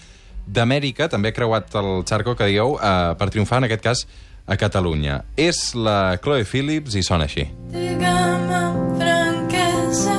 d'Amèrica, 0.47 1.07
també 1.09 1.29
ha 1.29 1.33
creuat 1.33 1.73
el 1.75 2.03
xarco 2.05 2.35
que 2.35 2.45
dieu, 2.45 2.77
eh, 2.81 3.15
per 3.17 3.29
triomfar, 3.29 3.59
en 3.59 3.63
aquest 3.65 3.81
cas, 3.83 4.07
a 4.47 4.57
Catalunya. 4.57 5.23
És 5.37 5.75
la 5.75 6.17
Chloe 6.21 6.43
Phillips 6.43 6.95
i 6.95 7.03
sona 7.03 7.25
així. 7.25 7.45
Digue'm 7.71 8.97
franquesa 8.97 10.18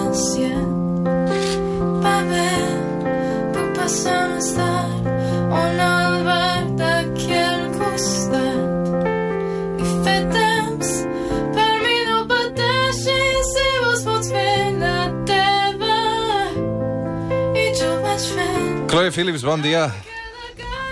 Chloe 19.01 19.13
Phillips, 19.13 19.43
bon 19.43 19.63
dia. 19.63 19.89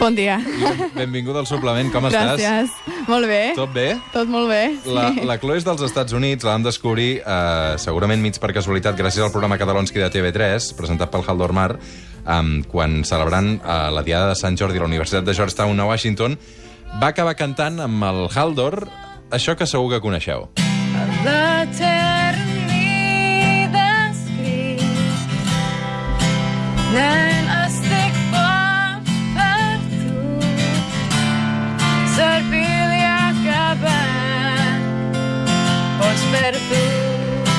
Bon 0.00 0.14
dia. 0.16 0.38
Benvinguda 0.96 1.42
al 1.42 1.46
suplement, 1.46 1.90
com 1.92 2.06
estàs? 2.08 2.38
Gràcies. 2.40 2.70
Molt 3.04 3.28
bé. 3.28 3.40
Tot 3.52 3.68
bé? 3.74 3.98
Tot 4.14 4.30
molt 4.32 4.48
bé. 4.48 4.62
Sí. 4.80 4.94
La, 4.96 5.10
la 5.28 5.36
Chloe 5.36 5.58
és 5.60 5.66
dels 5.66 5.84
Estats 5.84 6.16
Units, 6.16 6.46
la 6.46 6.54
vam 6.54 6.64
descobrir 6.64 7.18
eh, 7.18 7.74
segurament 7.76 8.24
mig 8.24 8.40
per 8.40 8.54
casualitat 8.56 8.96
gràcies 8.96 9.26
al 9.26 9.34
programa 9.34 9.60
Catalonski 9.60 10.00
de 10.00 10.08
TV3, 10.14 10.70
presentat 10.78 11.12
pel 11.12 11.26
Haldor 11.28 11.52
Mar. 11.52 11.74
um, 12.24 12.62
quan 12.64 13.04
celebrant 13.04 13.58
uh, 13.60 13.90
la 13.92 14.06
Diada 14.08 14.32
de 14.32 14.40
Sant 14.40 14.56
Jordi 14.56 14.80
a 14.80 14.86
la 14.86 14.88
Universitat 14.88 15.28
de 15.28 15.36
Georgetown 15.36 15.76
a 15.76 15.90
Washington, 15.92 16.40
va 16.96 17.12
acabar 17.12 17.36
cantant 17.36 17.76
amb 17.84 18.08
el 18.08 18.24
Haldor 18.32 18.86
això 19.28 19.52
que 19.52 19.68
segur 19.68 19.92
que 19.92 20.00
coneixeu. 20.00 20.48
L'eternitat 21.28 21.97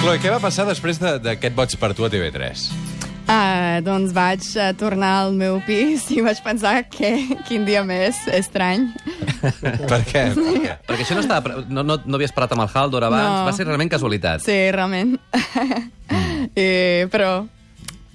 Chloe, 0.09 0.17
què 0.23 0.31
va 0.33 0.39
passar 0.41 0.63
després 0.65 0.97
de- 0.97 1.19
d'aquest 1.21 1.53
Boig 1.53 1.75
per 1.77 1.91
tu 1.93 2.01
a 2.01 2.07
TV3? 2.09 2.63
Uh, 3.29 3.77
doncs 3.85 4.09
vaig 4.11 4.41
uh, 4.57 4.71
tornar 4.73 5.11
al 5.19 5.35
meu 5.37 5.59
pis 5.67 6.07
i 6.09 6.17
vaig 6.25 6.39
pensar 6.41 6.71
que 6.89 7.11
quin 7.45 7.61
dia 7.67 7.83
més 7.85 8.17
estrany. 8.33 8.87
Per 9.91 9.99
què? 10.09 10.23
Per 10.33 10.55
què? 10.63 10.73
Perquè 10.87 11.05
això 11.05 11.13
no, 11.13 11.21
estava, 11.21 11.61
no, 11.69 11.83
no, 11.85 11.99
no 12.03 12.17
havies 12.17 12.33
parat 12.33 12.55
amb 12.57 12.65
el 12.65 12.71
Haldor 12.73 13.05
abans, 13.05 13.29
No. 13.29 13.45
va 13.45 13.53
ser 13.53 13.67
realment 13.69 13.91
casualitat. 13.93 14.41
Sí, 14.41 14.57
realment. 14.73 15.13
I, 16.57 17.05
però 17.13 17.45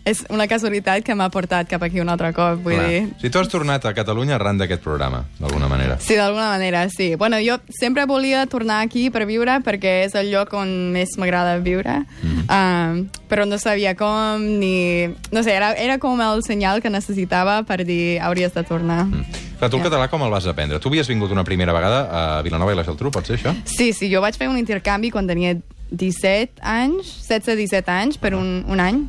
és 0.05 0.21
una 0.29 0.45
casualitat 0.47 1.03
que 1.03 1.15
m'ha 1.17 1.31
portat 1.33 1.69
cap 1.69 1.83
aquí 1.83 2.01
un 2.01 2.11
altre 2.13 2.33
cop, 2.37 2.59
vull 2.63 2.75
Clar. 2.77 2.89
dir... 2.91 2.99
Si 3.23 3.31
tu 3.33 3.39
has 3.41 3.49
tornat 3.49 3.85
a 3.89 3.95
Catalunya 3.97 4.35
arran 4.37 4.59
d'aquest 4.61 4.83
programa, 4.85 5.23
d'alguna 5.41 5.69
manera. 5.69 5.97
Sí, 6.01 6.15
d'alguna 6.15 6.51
manera, 6.51 6.83
sí. 6.93 7.15
Bueno, 7.17 7.39
jo 7.41 7.57
sempre 7.81 8.05
volia 8.05 8.45
tornar 8.47 8.83
aquí 8.85 9.09
per 9.11 9.25
viure 9.25 9.59
perquè 9.65 10.05
és 10.05 10.15
el 10.21 10.29
lloc 10.31 10.53
on 10.53 10.93
més 10.93 11.17
m'agrada 11.17 11.57
viure, 11.65 12.03
Mhm. 12.23 12.45
um, 12.51 13.09
però 13.31 13.47
no 13.49 13.57
sabia 13.59 13.95
com 13.97 14.43
ni... 14.61 15.09
No 15.33 15.43
sé, 15.43 15.55
era, 15.57 15.73
era 15.73 15.99
com 15.99 16.21
el 16.21 16.43
senyal 16.45 16.83
que 16.83 16.91
necessitava 16.91 17.63
per 17.65 17.85
dir 17.85 18.21
hauries 18.21 18.53
de 18.55 18.63
tornar. 18.63 19.07
Mm. 19.07 19.25
Clar, 19.59 19.71
tu 19.71 19.79
el 19.79 19.85
català 19.89 20.09
com 20.11 20.23
el 20.23 20.31
vas 20.31 20.47
aprendre? 20.47 20.79
Tu 20.81 20.89
havies 20.89 21.09
vingut 21.09 21.31
una 21.33 21.45
primera 21.45 21.73
vegada 21.73 22.05
a 22.39 22.43
Vilanova 22.43 22.73
i 22.73 22.77
la 22.77 22.85
Geltrú, 22.85 23.11
pot 23.11 23.25
ser 23.25 23.39
això? 23.39 23.55
Sí, 23.65 23.93
sí, 23.95 24.11
jo 24.13 24.21
vaig 24.21 24.37
fer 24.37 24.49
un 24.51 24.59
intercanvi 24.59 25.11
quan 25.11 25.27
tenia 25.27 25.57
17 25.91 26.61
anys, 26.61 27.07
16-17 27.29 27.89
anys, 27.89 28.19
per 28.19 28.35
un, 28.35 28.65
un 28.69 28.81
any, 28.81 29.05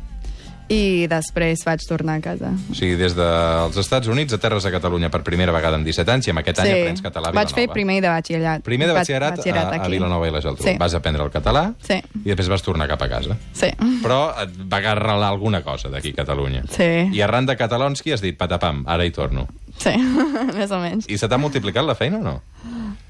i 0.68 1.06
després 1.06 1.60
vaig 1.66 1.82
tornar 1.86 2.16
a 2.18 2.20
casa. 2.24 2.50
O 2.70 2.74
sigui, 2.74 2.96
des 2.98 3.14
dels 3.14 3.76
Estats 3.78 4.08
Units 4.10 4.34
a 4.34 4.38
terres 4.42 4.64
a 4.66 4.72
Catalunya 4.74 5.10
per 5.14 5.22
primera 5.22 5.52
vegada 5.54 5.76
amb 5.78 5.86
17 5.86 6.10
anys 6.10 6.26
i 6.26 6.32
amb 6.32 6.40
aquest 6.42 6.58
any 6.64 6.72
aprens 6.72 7.02
català 7.04 7.28
a 7.30 7.32
vaig 7.36 7.52
Vilanova. 7.52 7.60
fer 7.60 7.68
primer 7.72 8.00
de 8.02 8.08
batxillerat. 8.08 8.62
Primer 8.66 8.88
de 8.88 8.92
Bat- 8.92 9.00
batxillerat, 9.04 9.38
a, 9.76 9.84
a. 9.84 9.88
Vilanova 9.88 10.26
i 10.26 10.32
la 10.34 10.40
Geltrú. 10.42 10.64
Sí. 10.66 10.74
Vas 10.78 10.94
aprendre 10.98 11.22
el 11.22 11.30
català 11.30 11.74
Sí. 11.86 12.00
i 12.24 12.28
després 12.28 12.48
vas 12.48 12.62
tornar 12.66 12.88
cap 12.88 13.02
a 13.02 13.08
casa. 13.08 13.36
Sí. 13.52 13.70
Però 14.02 14.32
et 14.42 14.56
va 14.66 14.78
agarrar 14.82 15.20
alguna 15.22 15.62
cosa 15.62 15.88
d'aquí 15.88 16.10
a 16.16 16.22
Catalunya. 16.24 16.64
Sí. 16.68 16.90
I 17.14 17.22
arran 17.22 17.46
de 17.46 17.56
Catalonski 17.56 18.12
has 18.12 18.20
dit 18.20 18.36
patapam, 18.36 18.82
ara 18.86 19.04
hi 19.06 19.10
torno. 19.12 19.46
Sí, 19.78 19.92
més 20.56 20.70
o 20.72 20.78
menys. 20.80 21.06
I 21.08 21.18
se 21.18 21.28
t'ha 21.28 21.38
multiplicat 21.38 21.84
la 21.84 21.94
feina 21.94 22.18
o 22.18 22.22
no? 22.24 22.40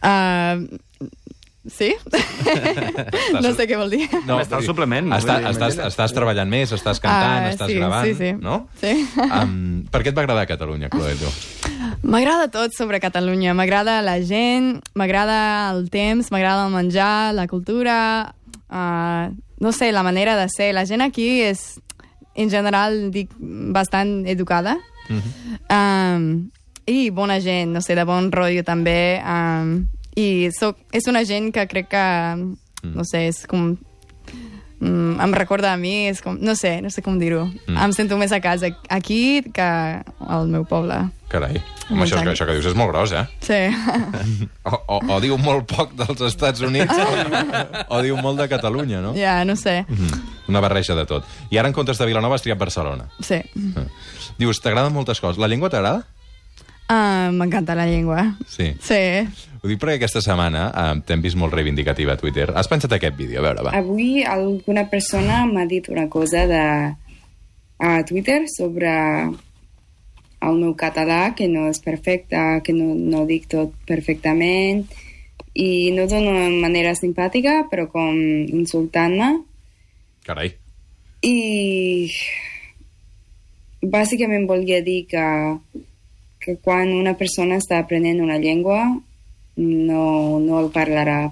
Uh, 0.03 0.67
sí? 1.73 1.93
no 3.43 3.53
sé 3.57 3.67
què 3.69 3.77
vol 3.79 3.91
dir. 3.93 4.07
No, 4.27 4.39
està 4.43 4.61
dir, 4.61 4.67
suplement, 4.69 5.09
Està, 5.17 5.39
dir, 5.41 5.51
estàs, 5.51 5.79
estàs 5.89 6.15
treballant 6.17 6.49
més, 6.51 6.73
estàs 6.75 7.01
cantant, 7.03 7.47
Ah, 7.47 7.51
estàs 7.53 7.71
sí, 7.73 7.77
gravant, 7.79 8.07
sí, 8.07 8.15
sí. 8.19 8.33
no? 8.41 8.59
Sí. 8.81 8.95
Um, 9.37 9.85
per 9.93 10.01
què 10.05 10.13
et 10.13 10.17
va 10.17 10.23
agradar 10.25 10.47
Catalunya, 10.49 10.89
Chloe, 10.93 11.15
tu? 11.21 11.29
M'agrada 12.07 12.47
tot 12.53 12.73
sobre 12.77 13.01
Catalunya. 13.03 13.53
M'agrada 13.59 13.99
la 14.07 14.17
gent, 14.25 14.79
m'agrada 14.97 15.39
el 15.75 15.89
temps, 15.93 16.31
m'agrada 16.33 16.67
el 16.69 16.73
menjar, 16.73 17.35
la 17.37 17.47
cultura, 17.51 17.97
uh, 18.71 19.27
no 19.61 19.73
sé, 19.73 19.91
la 19.93 20.03
manera 20.07 20.37
de 20.39 20.47
ser. 20.53 20.71
La 20.77 20.87
gent 20.89 21.03
aquí 21.05 21.43
és, 21.45 21.81
en 22.37 22.51
general, 22.53 23.11
dic, 23.13 23.31
bastant 23.39 24.23
educada. 24.29 24.77
um, 25.71 26.51
I 26.87 27.11
bona 27.11 27.41
gent, 27.43 27.73
no 27.75 27.81
sé, 27.83 27.97
de 27.99 28.05
bon 28.07 28.31
rotllo 28.33 28.63
també. 28.67 29.19
Um, 29.27 29.87
I 30.17 30.49
soc, 30.57 30.79
és 30.97 31.07
una 31.11 31.25
gent 31.29 31.51
que 31.53 31.67
crec 31.69 31.91
que, 31.93 32.05
no 32.89 33.05
sé, 33.05 33.27
és 33.29 33.43
com 33.51 33.75
mm, 34.81 35.21
em 35.21 35.35
recorda 35.37 35.73
a 35.73 35.77
mi, 35.81 36.07
és 36.09 36.23
com, 36.25 36.39
no 36.41 36.55
sé, 36.57 36.79
no 36.85 36.91
sé 36.93 37.03
com 37.05 37.19
dir-ho. 37.21 37.45
Mm. 37.67 37.77
Em 37.85 37.93
sento 37.97 38.17
més 38.21 38.33
a 38.33 38.41
casa 38.41 38.71
aquí 38.89 39.43
que 39.53 39.67
al 40.21 40.49
meu 40.49 40.65
poble. 40.69 41.03
Carai. 41.29 41.59
Home, 41.91 42.03
això, 42.05 42.17
Muntanya. 42.19 42.33
això 42.33 42.47
que 42.47 42.55
dius 42.57 42.67
és 42.71 42.75
molt 42.79 42.91
gros, 42.95 43.13
eh? 43.13 43.25
Sí. 43.45 43.61
O, 44.67 44.75
o, 44.97 44.97
o 45.15 45.17
diu 45.23 45.37
molt 45.39 45.69
poc 45.71 45.93
dels 45.95 46.21
Estats 46.27 46.59
Units 46.67 46.91
o, 46.91 47.05
o 47.95 48.01
diu 48.03 48.17
molt 48.19 48.41
de 48.41 48.49
Catalunya, 48.51 48.99
no? 49.05 49.13
ja, 49.15 49.37
no 49.47 49.55
sé. 49.55 49.85
Mm, 49.87 50.25
Una 50.51 50.61
barreja 50.65 50.97
de 50.99 51.05
tot. 51.07 51.23
I 51.55 51.59
ara, 51.61 51.69
en 51.71 51.75
comptes 51.77 51.99
de 52.01 52.07
Vilanova, 52.09 52.35
has 52.35 52.43
triat 52.43 52.59
Barcelona. 52.59 53.07
Sí. 53.23 53.39
Dius, 54.41 54.59
t'agraden 54.65 54.93
moltes 54.95 55.21
coses. 55.23 55.39
La 55.39 55.47
llengua 55.47 55.71
t'agrada? 55.71 56.03
Uh, 56.87 57.35
M'encanta 57.35 57.75
la 57.75 57.87
llengua. 57.87 58.37
Sí. 58.47 58.71
Sí. 58.79 59.01
Ho 59.63 59.67
dic 59.67 59.81
perquè 59.83 59.97
aquesta 59.99 60.21
setmana 60.23 60.69
eh, 60.71 60.91
t'hem 61.03 61.23
vist 61.25 61.35
molt 61.35 61.51
reivindicativa 61.57 62.15
a 62.15 62.21
Twitter. 62.21 62.53
Has 62.55 62.69
pensat 62.71 62.93
aquest 62.95 63.17
vídeo? 63.19 63.41
A 63.41 63.47
veure, 63.49 63.65
va. 63.67 63.73
Avui 63.75 64.23
alguna 64.23 64.85
persona 64.93 65.41
m'ha 65.49 65.65
dit 65.67 65.89
una 65.91 66.05
cosa 66.13 66.45
de, 66.47 66.63
a 67.83 68.05
Twitter 68.07 68.45
sobre 68.53 68.93
el 70.47 70.61
meu 70.61 70.77
català, 70.79 71.35
que 71.35 71.49
no 71.51 71.67
és 71.73 71.81
perfecte, 71.83 72.39
que 72.63 72.75
no, 72.77 72.93
no 72.95 73.25
dic 73.27 73.49
tot 73.51 73.75
perfectament, 73.89 74.85
i 75.57 75.91
no 75.97 76.05
d'una 76.07 76.47
manera 76.63 76.95
simpàtica, 76.95 77.65
però 77.71 77.89
com 77.91 78.15
insultant-me. 78.15 79.31
Carai. 80.29 80.53
I 81.27 82.11
bàsicament 83.83 84.47
volia 84.47 84.83
dir 84.85 85.07
que, 85.11 85.25
que 86.47 86.57
quan 86.63 86.93
una 86.95 87.17
persona 87.19 87.59
està 87.59 87.81
aprenent 87.83 88.23
una 88.23 88.39
llengua 88.39 88.85
no, 89.57 90.05
no 90.39 90.61
el 90.63 90.71
parlarà 90.71 91.25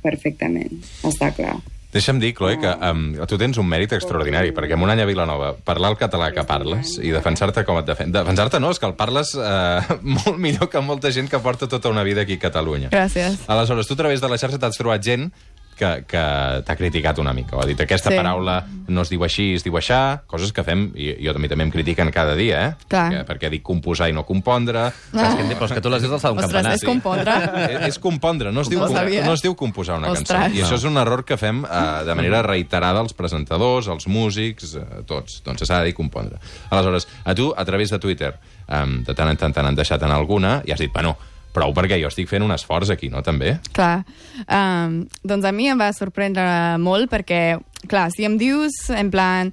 perfectament, 0.00 0.80
està 1.04 1.28
clar. 1.36 1.58
Deixa'm 1.90 2.20
dir, 2.22 2.30
Chloe, 2.38 2.54
que 2.62 2.70
um, 2.86 3.00
tu 3.26 3.36
tens 3.38 3.58
un 3.58 3.66
mèrit 3.66 3.90
extraordinari, 3.96 4.52
perquè 4.54 4.76
en 4.76 4.84
un 4.86 4.92
any 4.92 5.00
a 5.02 5.06
Vilanova, 5.08 5.50
parlar 5.66 5.90
el 5.90 5.98
català 5.98 6.28
que 6.30 6.44
parles 6.46 6.94
i 7.02 7.10
defensar-te 7.10 7.64
com 7.66 7.80
et 7.80 7.88
defen... 7.88 8.12
Defensar-te 8.14 8.60
no, 8.62 8.70
és 8.70 8.78
que 8.78 8.86
el 8.86 8.94
parles 8.98 9.32
eh, 9.34 9.96
molt 10.20 10.38
millor 10.38 10.70
que 10.70 10.82
molta 10.86 11.10
gent 11.10 11.26
que 11.30 11.42
porta 11.42 11.66
tota 11.68 11.90
una 11.90 12.06
vida 12.06 12.22
aquí 12.22 12.38
a 12.38 12.44
Catalunya. 12.46 12.92
Gràcies. 12.94 13.42
Aleshores, 13.50 13.90
tu 13.90 13.98
a 13.98 14.02
través 14.04 14.22
de 14.22 14.30
la 14.30 14.38
xarxa 14.38 14.62
t'has 14.62 14.78
trobat 14.78 15.02
gent 15.02 15.32
que, 15.80 15.90
que 16.10 16.22
t'ha 16.66 16.76
criticat 16.76 17.18
una 17.22 17.32
mica, 17.36 17.56
o 17.56 17.62
ha 17.62 17.66
dit 17.68 17.80
aquesta 17.80 18.10
Sí. 18.12 18.16
paraula 18.20 18.58
no 18.90 19.02
es 19.06 19.10
diu 19.12 19.22
així, 19.24 19.54
es 19.56 19.64
diu 19.64 19.76
aixà, 19.78 20.22
coses 20.28 20.52
que 20.52 20.64
fem, 20.66 20.88
i 20.98 21.14
jo 21.24 21.32
també 21.32 21.48
també 21.48 21.64
em 21.64 21.70
critiquen 21.72 22.10
cada 22.12 22.34
dia, 22.36 22.60
eh? 22.68 22.70
Clar. 22.90 23.06
Perquè, 23.10 23.24
perquè 23.28 23.50
dic 23.54 23.62
composar 23.66 24.08
i 24.10 24.14
no 24.16 24.24
compondre. 24.28 24.88
Saps 25.12 25.38
què? 25.38 25.46
Però 25.56 25.68
és 25.70 25.74
que 25.78 25.82
tu 25.84 25.92
les 25.92 26.02
dius 26.04 26.12
al 26.24 26.34
d'un 26.36 26.44
Ostres, 26.44 26.52
campanar. 26.52 26.74
és 26.76 26.84
compondre. 26.84 27.36
És, 27.70 27.88
és 27.94 27.98
compondre, 28.02 28.52
no 28.52 28.60
es, 28.64 28.68
diu, 28.68 28.80
No 28.80 28.88
no 29.24 29.32
es 29.38 29.42
diu 29.42 29.54
composar 29.56 29.98
una 29.98 30.10
Ostres. 30.10 30.28
cançó. 30.28 30.56
I 30.58 30.62
això 30.66 30.74
és 30.80 30.84
un 30.84 30.96
error 31.00 31.24
que 31.24 31.36
fem 31.40 31.64
eh, 31.64 32.04
de 32.06 32.14
manera 32.18 32.42
reiterada 32.42 33.00
els 33.00 33.12
presentadors, 33.14 33.88
els 33.88 34.06
músics, 34.10 34.74
eh, 34.76 34.84
tots. 35.06 35.40
Doncs 35.46 35.62
s'ha 35.66 35.80
de 35.80 35.90
dir 35.90 35.94
compondre. 35.94 36.38
Aleshores, 36.70 37.06
a 37.24 37.34
tu, 37.34 37.52
a 37.56 37.64
través 37.64 37.90
de 37.90 37.98
Twitter, 37.98 38.34
eh, 38.68 38.84
de 39.06 39.14
tant 39.14 39.28
en 39.30 39.36
tant 39.36 39.52
te 39.54 39.62
n'han 39.62 39.74
deixat 39.78 40.02
en 40.02 40.10
alguna, 40.10 40.60
i 40.66 40.72
has 40.72 40.80
dit, 40.80 40.92
bueno, 40.92 41.16
prou 41.54 41.74
perquè 41.76 41.98
jo 42.00 42.08
estic 42.10 42.28
fent 42.30 42.44
un 42.46 42.54
esforç 42.54 42.90
aquí, 42.94 43.10
no, 43.12 43.22
també? 43.26 43.56
Clar. 43.76 44.04
Um, 44.46 45.04
doncs 45.26 45.44
a 45.48 45.52
mi 45.52 45.68
em 45.72 45.80
va 45.80 45.90
sorprendre 45.96 46.78
molt 46.82 47.10
perquè, 47.12 47.58
clar, 47.90 48.08
si 48.14 48.26
em 48.28 48.38
dius 48.40 48.88
en 48.94 49.10
plan 49.12 49.52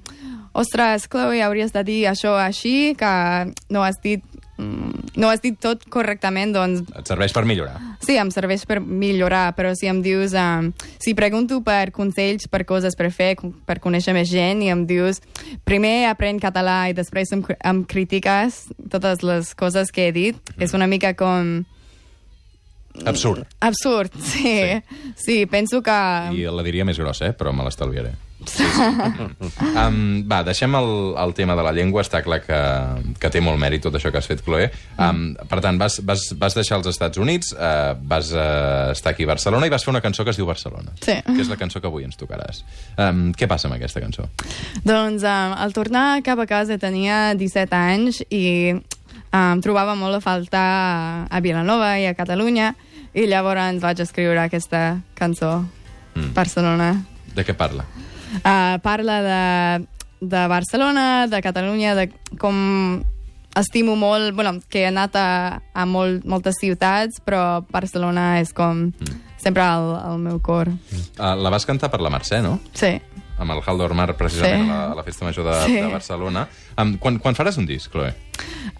ostres, 0.58 1.06
Chloe, 1.10 1.42
hauries 1.44 1.72
de 1.74 1.84
dir 1.86 2.02
això 2.10 2.34
així, 2.40 2.94
que 2.98 3.10
no 3.70 3.84
has 3.84 4.00
dit 4.02 4.24
mm, 4.58 5.18
no 5.20 5.28
has 5.30 5.42
dit 5.44 5.54
tot 5.60 5.84
correctament, 5.92 6.50
doncs 6.54 6.82
Et 6.98 7.06
serveix 7.06 7.34
per 7.34 7.44
millorar. 7.46 7.76
sí, 8.02 8.16
em 8.18 8.30
serveix 8.34 8.64
per 8.66 8.80
millorar, 8.80 9.52
però 9.54 9.74
si 9.78 9.86
em 9.86 10.00
dius, 10.02 10.34
um, 10.34 10.72
si 10.98 11.14
pregunto 11.14 11.60
per 11.62 11.92
consells, 11.94 12.48
per 12.50 12.64
coses 12.66 12.96
per 12.98 13.10
fer, 13.14 13.36
per 13.66 13.78
conèixer 13.78 14.14
més 14.16 14.30
gent, 14.32 14.62
i 14.62 14.70
em 14.74 14.84
dius, 14.88 15.20
primer 15.68 16.08
aprèn 16.10 16.40
català 16.42 16.88
i 16.90 16.96
després 16.96 17.30
em, 17.36 17.44
em 17.62 17.84
critiques 17.84 18.64
totes 18.90 19.22
les 19.22 19.54
coses 19.54 19.92
que 19.94 20.08
he 20.08 20.12
dit, 20.12 20.54
és 20.58 20.74
una 20.74 20.88
mica 20.90 21.14
com... 21.14 21.60
Absurd. 23.06 23.46
Absurd, 23.60 24.14
sí. 24.22 24.82
Sí, 25.16 25.44
penso 25.46 25.82
que... 25.82 25.98
I 26.34 26.48
la 26.50 26.64
diria 26.66 26.86
més 26.88 26.98
grossa, 26.98 27.30
eh? 27.30 27.36
però 27.36 27.52
me 27.54 27.66
l'estalviaré. 27.66 28.14
Sí, 28.46 28.64
sí. 28.64 28.82
um, 29.82 30.22
va, 30.30 30.42
deixem 30.46 30.74
el, 30.78 30.90
el 31.18 31.34
tema 31.34 31.56
de 31.58 31.64
la 31.66 31.72
llengua. 31.74 32.04
Està 32.04 32.20
clar 32.22 32.38
que, 32.44 32.58
que 33.18 33.30
té 33.34 33.42
molt 33.42 33.58
mèrit 33.60 33.82
tot 33.84 33.96
això 33.98 34.12
que 34.14 34.20
has 34.20 34.28
fet, 34.30 34.42
Chloe. 34.46 34.68
Um, 34.94 35.32
per 35.50 35.60
tant, 35.64 35.78
vas, 35.80 35.98
vas, 36.06 36.28
vas 36.38 36.56
deixar 36.56 36.78
els 36.78 36.88
Estats 36.90 37.18
Units, 37.18 37.52
uh, 37.56 37.96
vas 37.98 38.30
uh, 38.34 38.94
estar 38.94 39.14
aquí 39.14 39.26
a 39.26 39.32
Barcelona 39.32 39.66
i 39.66 39.74
vas 39.74 39.84
fer 39.84 39.92
una 39.94 40.02
cançó 40.04 40.26
que 40.26 40.34
es 40.34 40.38
diu 40.38 40.46
Barcelona. 40.48 40.94
Sí. 41.02 41.18
Que 41.26 41.40
és 41.42 41.50
la 41.50 41.58
cançó 41.60 41.82
que 41.82 41.90
avui 41.90 42.06
ens 42.06 42.18
tocaràs. 42.20 42.62
Um, 42.96 43.28
què 43.34 43.50
passa 43.50 43.68
amb 43.70 43.78
aquesta 43.78 44.02
cançó? 44.04 44.28
Doncs 44.86 45.26
um, 45.26 45.56
al 45.58 45.74
tornar 45.76 46.06
cap 46.26 46.38
a 46.38 46.46
casa 46.50 46.78
tenia 46.78 47.34
17 47.38 47.74
anys 47.78 48.22
i 48.30 48.44
um, 48.74 49.64
trobava 49.64 49.98
molt 49.98 50.20
a 50.20 50.22
faltar 50.24 50.68
a 51.26 51.42
Vilanova 51.44 51.96
i 51.98 52.06
a 52.06 52.14
Catalunya 52.18 52.74
i 53.18 53.26
llavors 53.26 53.82
vaig 53.82 54.00
escriure 54.06 54.40
aquesta 54.46 55.00
cançó, 55.18 55.64
Mm. 56.18 56.32
Barcelona. 56.34 56.86
De 57.36 57.44
què 57.46 57.54
parla? 57.54 57.84
Uh, 58.42 58.78
parla 58.82 59.20
de 59.22 59.86
de 60.20 60.40
Barcelona, 60.50 61.28
de 61.30 61.38
Catalunya, 61.40 61.94
de 61.94 62.08
com 62.40 63.04
estimo 63.54 63.94
molt, 63.96 64.34
bueno, 64.34 64.58
que 64.68 64.82
he 64.82 64.86
anat 64.88 65.14
a, 65.14 65.62
a 65.74 65.86
molt, 65.86 66.24
moltes 66.26 66.58
ciutats, 66.58 67.20
però 67.24 67.64
Barcelona 67.70 68.40
és 68.40 68.50
com 68.54 68.88
sempre 69.38 69.62
al, 69.62 69.92
al 69.94 70.18
meu 70.18 70.40
cor. 70.42 70.72
Uh, 71.18 71.34
la 71.38 71.50
vas 71.54 71.66
cantar 71.66 71.90
per 71.92 72.00
la 72.02 72.10
Mercè, 72.10 72.40
no? 72.42 72.58
Sí. 72.74 72.96
Amb 73.38 73.52
el 73.54 73.60
Haldor 73.64 73.94
Mar, 73.94 74.16
precisament, 74.16 74.64
Sí. 74.64 74.70
a, 74.70 74.74
la, 74.74 74.92
a 74.92 74.94
la 74.98 75.04
Festa 75.06 75.24
Major 75.24 75.44
de, 75.46 75.54
Sí. 75.66 75.74
de 75.80 75.86
Barcelona. 75.92 76.48
Um, 76.76 76.96
quan, 76.98 77.18
quan 77.18 77.34
faràs 77.38 77.58
un 77.58 77.66
disc, 77.66 77.90
Chloe? 77.92 78.12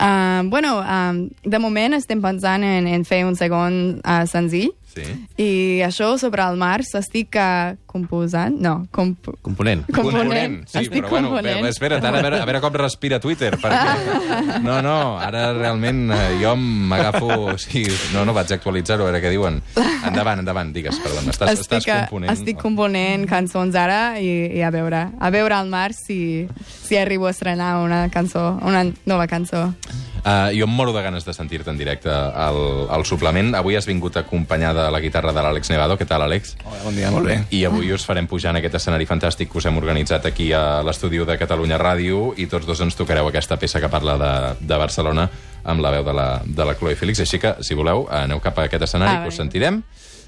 Uh, 0.01 0.43
bueno, 0.51 0.79
um, 0.83 1.29
de 1.45 1.59
moment 1.59 1.95
estem 1.95 2.21
pensant 2.23 2.63
en, 2.67 2.87
en 2.87 3.05
fer 3.05 3.25
un 3.27 3.35
segon 3.39 4.01
uh, 4.05 4.25
senzill, 4.31 4.73
Sí. 4.89 5.05
i 5.39 5.49
això 5.85 6.09
sobre 6.19 6.43
el 6.43 6.57
març 6.59 6.89
estic 6.99 7.37
uh, 7.39 7.77
composant, 7.87 8.57
no, 8.61 8.87
comp 8.91 9.29
Component. 9.45 9.85
component. 9.95 10.57
Sí, 10.67 10.81
estic 10.81 11.05
però 11.05 11.11
bueno, 11.13 11.29
component. 11.31 11.61
bé, 11.63 11.69
espera't, 11.71 12.05
ara 12.05 12.19
a 12.19 12.23
veure, 12.25 12.41
a 12.43 12.47
veure 12.49 12.61
com 12.65 12.75
respira 12.81 13.21
Twitter, 13.21 13.53
perquè... 13.61 14.59
No, 14.65 14.81
no, 14.83 14.97
ara 15.23 15.53
realment 15.55 16.11
eh, 16.11 16.39
jo 16.43 16.55
m'agafo... 16.59 17.55
Sigui, 17.61 17.85
no, 18.15 18.25
no 18.27 18.35
vaig 18.37 18.51
actualitzar-ho, 18.57 19.07
a 19.07 19.13
veure 19.13 19.23
què 19.23 19.31
diuen. 19.33 19.61
Endavant, 20.09 20.43
endavant, 20.43 20.73
digues, 20.75 20.99
perdona. 21.05 21.31
Estàs, 21.33 21.55
estàs 21.61 21.79
estic, 21.85 21.93
uh, 21.93 22.01
component. 22.09 22.33
estic 22.35 22.61
component 22.63 23.27
cançons 23.31 23.77
ara 23.79 24.01
i, 24.19 24.33
i 24.59 24.65
a 24.67 24.73
veure, 24.75 25.05
a 25.19 25.31
veure 25.35 25.55
al 25.61 25.71
març 25.71 26.01
si, 26.09 26.19
si 26.67 26.99
arribo 26.99 27.29
a 27.29 27.35
estrenar 27.37 27.77
una 27.85 28.07
cançó, 28.11 28.57
una 28.67 28.85
nova 29.07 29.29
cançó. 29.31 29.69
Uh, 30.19 30.51
jo 30.53 30.67
em 30.67 30.73
moro 30.75 30.93
de 30.93 31.03
ganes 31.03 31.25
de 31.25 31.33
sentir-te 31.33 31.71
en 31.71 31.79
directe 31.79 32.11
al, 32.11 32.59
al 32.91 33.05
suplement. 33.09 33.55
Avui 33.57 33.77
has 33.79 33.87
vingut 33.89 34.17
acompanyada 34.21 34.85
de 34.87 34.93
la 34.93 35.01
guitarra 35.01 35.33
de 35.33 35.45
l'Àlex 35.45 35.71
Nevado. 35.73 35.97
Què 35.97 36.07
tal, 36.09 36.25
Àlex? 36.27 36.57
Hola, 36.65 36.81
bon 36.85 36.97
dia, 36.99 37.11
molt 37.15 37.31
bé. 37.31 37.39
I 37.55 37.63
avui 37.69 37.93
us 37.95 38.05
farem 38.05 38.27
pujar 38.29 38.53
en 38.53 38.61
aquest 38.61 38.77
escenari 38.81 39.07
fantàstic 39.09 39.49
que 39.53 39.59
us 39.63 39.69
hem 39.71 39.79
organitzat 39.81 40.27
aquí 40.29 40.51
a 40.53 40.83
l'estudi 40.85 41.23
de 41.25 41.39
Catalunya 41.41 41.79
Ràdio 41.81 42.35
i 42.37 42.49
tots 42.51 42.67
dos 42.69 42.83
ens 42.85 42.99
tocareu 42.99 43.31
aquesta 43.31 43.57
peça 43.57 43.81
que 43.81 43.89
parla 43.89 44.19
de, 44.21 44.33
de 44.67 44.79
Barcelona 44.81 45.29
amb 45.65 45.81
la 45.85 45.91
veu 45.97 46.05
de 46.05 46.13
la, 46.17 46.29
de 46.45 46.65
la 46.67 46.75
Chloe 46.75 46.97
Félix. 46.97 47.21
Així 47.25 47.41
que, 47.41 47.55
si 47.65 47.79
voleu, 47.79 48.07
aneu 48.11 48.41
cap 48.45 48.59
a 48.59 48.69
aquest 48.69 48.85
escenari 48.89 49.19
Ah, 49.19 49.23
que 49.23 49.33
us 49.33 49.39
bé. 49.39 49.45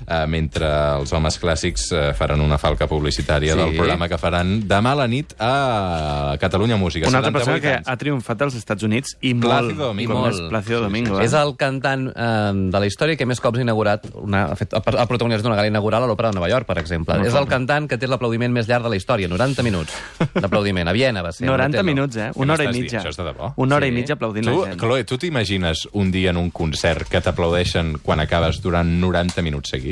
Eh, 0.06 0.26
mentre 0.26 0.66
els 1.00 1.12
homes 1.12 1.38
clàssics 1.40 1.90
eh, 1.92 2.12
faran 2.14 2.40
una 2.40 2.58
falca 2.58 2.86
publicitària 2.86 3.54
Sí. 3.54 3.58
del 3.58 3.76
programa 3.76 4.08
que 4.08 4.18
faran 4.18 4.60
demà 4.68 4.92
a 4.92 4.94
la 5.02 5.06
nit 5.08 5.34
a 5.38 6.36
Catalunya 6.40 6.76
Música. 6.76 7.08
Una 7.08 7.18
altra 7.18 7.32
78 7.32 7.38
persona 7.38 7.60
que 7.60 7.76
anys. 7.78 7.88
ha 7.88 7.96
triomfat 7.96 8.42
als 8.42 8.54
Estats 8.54 8.82
Units 8.82 9.16
i 9.20 9.34
Plácido 9.34 9.74
molt... 9.74 9.78
Domingo. 9.90 10.12
com 10.14 10.22
Molt. 10.22 10.34
és 10.34 10.48
Plácido 10.48 10.80
Domingo. 10.82 11.20
És 11.20 11.32
eh? 11.32 11.40
el 11.42 11.56
cantant 11.56 12.08
eh, 12.14 12.52
de 12.70 12.78
la 12.80 12.86
història 12.86 13.16
que 13.16 13.26
més 13.26 13.40
cops 13.40 13.58
ha 13.58 13.62
inaugurat, 13.62 14.06
una, 14.14 14.44
ha, 14.52 14.56
fet, 14.56 14.74
ha 14.74 15.06
protagonitzat 15.06 15.46
una 15.46 15.56
gala 15.56 15.68
inaugural 15.68 16.04
a 16.04 16.06
l'Òpera 16.10 16.30
de 16.30 16.38
Nova 16.40 16.48
York, 16.50 16.66
per 16.66 16.78
exemple. 16.78 17.14
Molt 17.16 17.26
és 17.28 17.34
el 17.34 17.38
fort. 17.44 17.50
cantant 17.50 17.88
que 17.90 17.98
té 17.98 18.06
l'aplaudiment 18.08 18.52
més 18.52 18.68
llarg 18.68 18.84
de 18.84 18.90
la 18.90 18.96
història, 18.96 19.28
90 19.28 19.62
minuts 19.66 19.92
d'aplaudiment. 20.34 20.88
A 20.88 20.92
Viena 20.92 21.22
va 21.22 21.32
ser. 21.32 21.46
90 21.46 21.68
Motello. 21.68 21.84
minuts, 21.84 22.16
eh? 22.16 22.30
Una 22.34 22.54
hora 22.54 22.64
i 22.64 22.72
dient? 22.72 22.84
mitja. 22.84 23.00
Això 23.00 23.08
és 23.10 23.16
de 23.16 23.24
debò? 23.24 23.52
Una 23.56 23.76
hora 23.76 23.86
Sí. 23.86 23.92
i 23.92 23.94
mitja 23.94 24.14
aplaudint 24.14 24.46
Tu, 24.46 24.52
la 24.60 24.66
gent. 24.68 24.80
Chloe, 24.80 25.04
tu 25.04 25.18
t'imagines 25.18 25.88
un 25.92 26.10
dia 26.10 26.30
en 26.30 26.36
un 26.36 26.50
concert 26.50 27.08
que 27.08 27.20
t'aplaudeixen 27.20 27.98
quan 28.02 28.20
acabes 28.20 28.60
durant 28.62 28.86
90 29.00 29.42
minuts 29.42 29.70
seguits? 29.70 29.89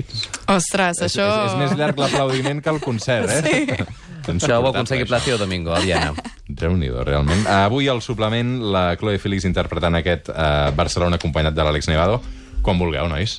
Ostres, 0.55 1.01
És, 1.01 1.07
això... 1.09 1.27
és, 1.27 1.53
és 1.53 1.59
més 1.63 1.75
llarg 1.79 1.99
l'aplaudiment 2.01 2.63
que 2.65 2.73
el 2.75 2.81
concert, 2.85 3.31
eh? 3.31 3.43
Sí. 3.43 3.89
Això 4.29 4.59
ho 4.59 4.63
va 4.65 4.75
aconseguir 4.75 5.07
Plácido 5.09 5.39
Domingo, 5.41 5.73
a 5.73 5.81
Viena. 5.81 6.13
Déu-n'hi-do, 6.49 7.01
realment. 7.07 7.47
Avui 7.49 7.89
al 7.89 8.03
suplement, 8.05 8.59
la 8.75 8.91
Chloe 9.01 9.21
Félix 9.23 9.47
interpretant 9.49 9.97
aquest 9.97 10.29
uh, 10.29 10.69
Barcelona 10.77 11.17
acompanyat 11.17 11.57
de 11.57 11.65
l'Àlex 11.65 11.89
Nevado. 11.89 12.21
Quan 12.63 12.81
vulgueu, 12.81 13.09
nois. 13.09 13.39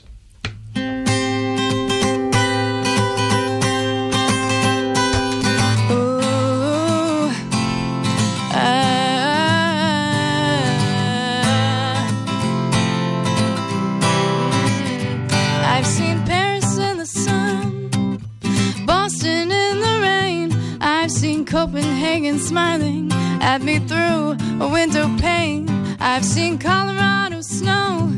Smiling 22.50 23.12
at 23.42 23.62
me 23.62 23.78
through 23.78 24.36
a 24.60 24.68
window 24.68 25.06
pane. 25.20 25.70
I've 26.00 26.26
seen 26.26 26.58
Colorado 26.58 27.42
snow. 27.42 28.10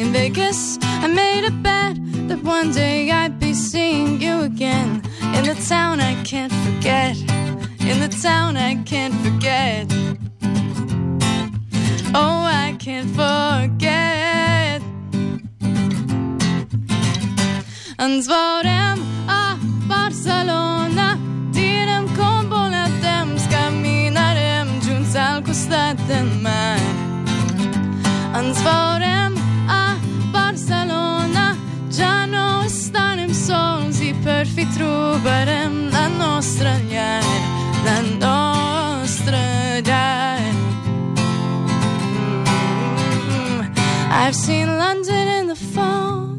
In 0.00 0.12
Vegas, 0.12 0.78
I 1.04 1.06
made 1.06 1.44
a 1.46 1.50
bet 1.50 1.96
that 2.28 2.42
one 2.42 2.70
day 2.72 3.10
I'd 3.10 3.40
be 3.40 3.54
seeing 3.54 4.20
you 4.20 4.42
again. 4.42 5.02
In 5.36 5.44
the 5.50 5.56
town 5.74 6.00
I 6.00 6.14
can't 6.22 6.52
forget. 6.64 7.16
In 7.90 7.96
the 8.04 8.12
town 8.28 8.58
I 8.58 8.74
can't 8.84 9.16
forget. 9.24 9.86
Oh, 12.14 12.40
I 12.66 12.76
can't 12.78 13.10
forget. 13.20 14.82
Ens 17.98 18.26
veurem 18.26 18.98
a 19.28 19.56
Barcelona. 19.88 20.71
La 34.44 36.08
nostra 36.08 36.76
la 37.84 38.00
nostra. 38.18 39.38
Mm. 43.28 43.72
I've 44.10 44.34
seen 44.34 44.66
London 44.66 45.28
in 45.28 45.46
the 45.46 45.54
fall, 45.54 46.36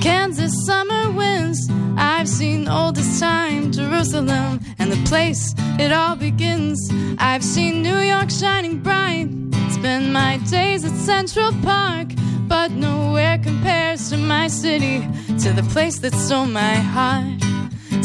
Kansas 0.00 0.52
summer 0.66 1.10
winds. 1.10 1.68
I've 1.96 2.28
seen 2.28 2.68
oldest 2.68 3.18
time, 3.20 3.72
Jerusalem, 3.72 4.60
and 4.78 4.92
the 4.92 5.02
place 5.08 5.54
it 5.78 5.92
all 5.92 6.16
begins. 6.16 6.78
I've 7.18 7.42
seen 7.42 7.82
New 7.82 7.98
York 7.98 8.30
shining 8.30 8.78
bright. 8.78 9.28
Spend 9.70 10.12
my 10.12 10.38
days 10.48 10.84
at 10.84 10.96
Central 10.96 11.52
Park, 11.62 12.08
but 12.50 12.72
nowhere 12.72 13.38
compares 13.38 14.10
to 14.10 14.16
my 14.16 14.48
city, 14.48 15.06
to 15.38 15.52
the 15.52 15.62
place 15.72 16.00
that 16.00 16.12
stole 16.12 16.46
my 16.46 16.74
heart, 16.94 17.38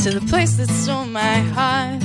to 0.04 0.12
the 0.12 0.24
place 0.30 0.56
that 0.58 0.70
stole 0.70 1.06
my 1.06 1.38
heart. 1.58 2.00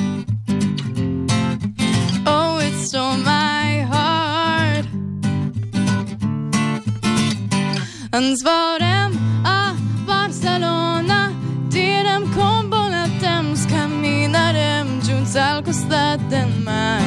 Oh, 2.26 2.58
it 2.58 2.74
stole 2.86 3.18
my 3.18 3.84
heart. 3.92 4.86
Ens 8.12 8.42
veurem 8.42 9.12
a 9.44 9.76
Barcelona. 10.06 11.20
Direm 11.68 12.26
com 12.32 12.70
volar 12.70 13.10
temps, 13.20 13.66
caminarem 13.66 15.00
junts 15.02 15.36
al 15.36 15.62
costat 15.62 16.18
del 16.30 16.50
mar. 16.64 17.04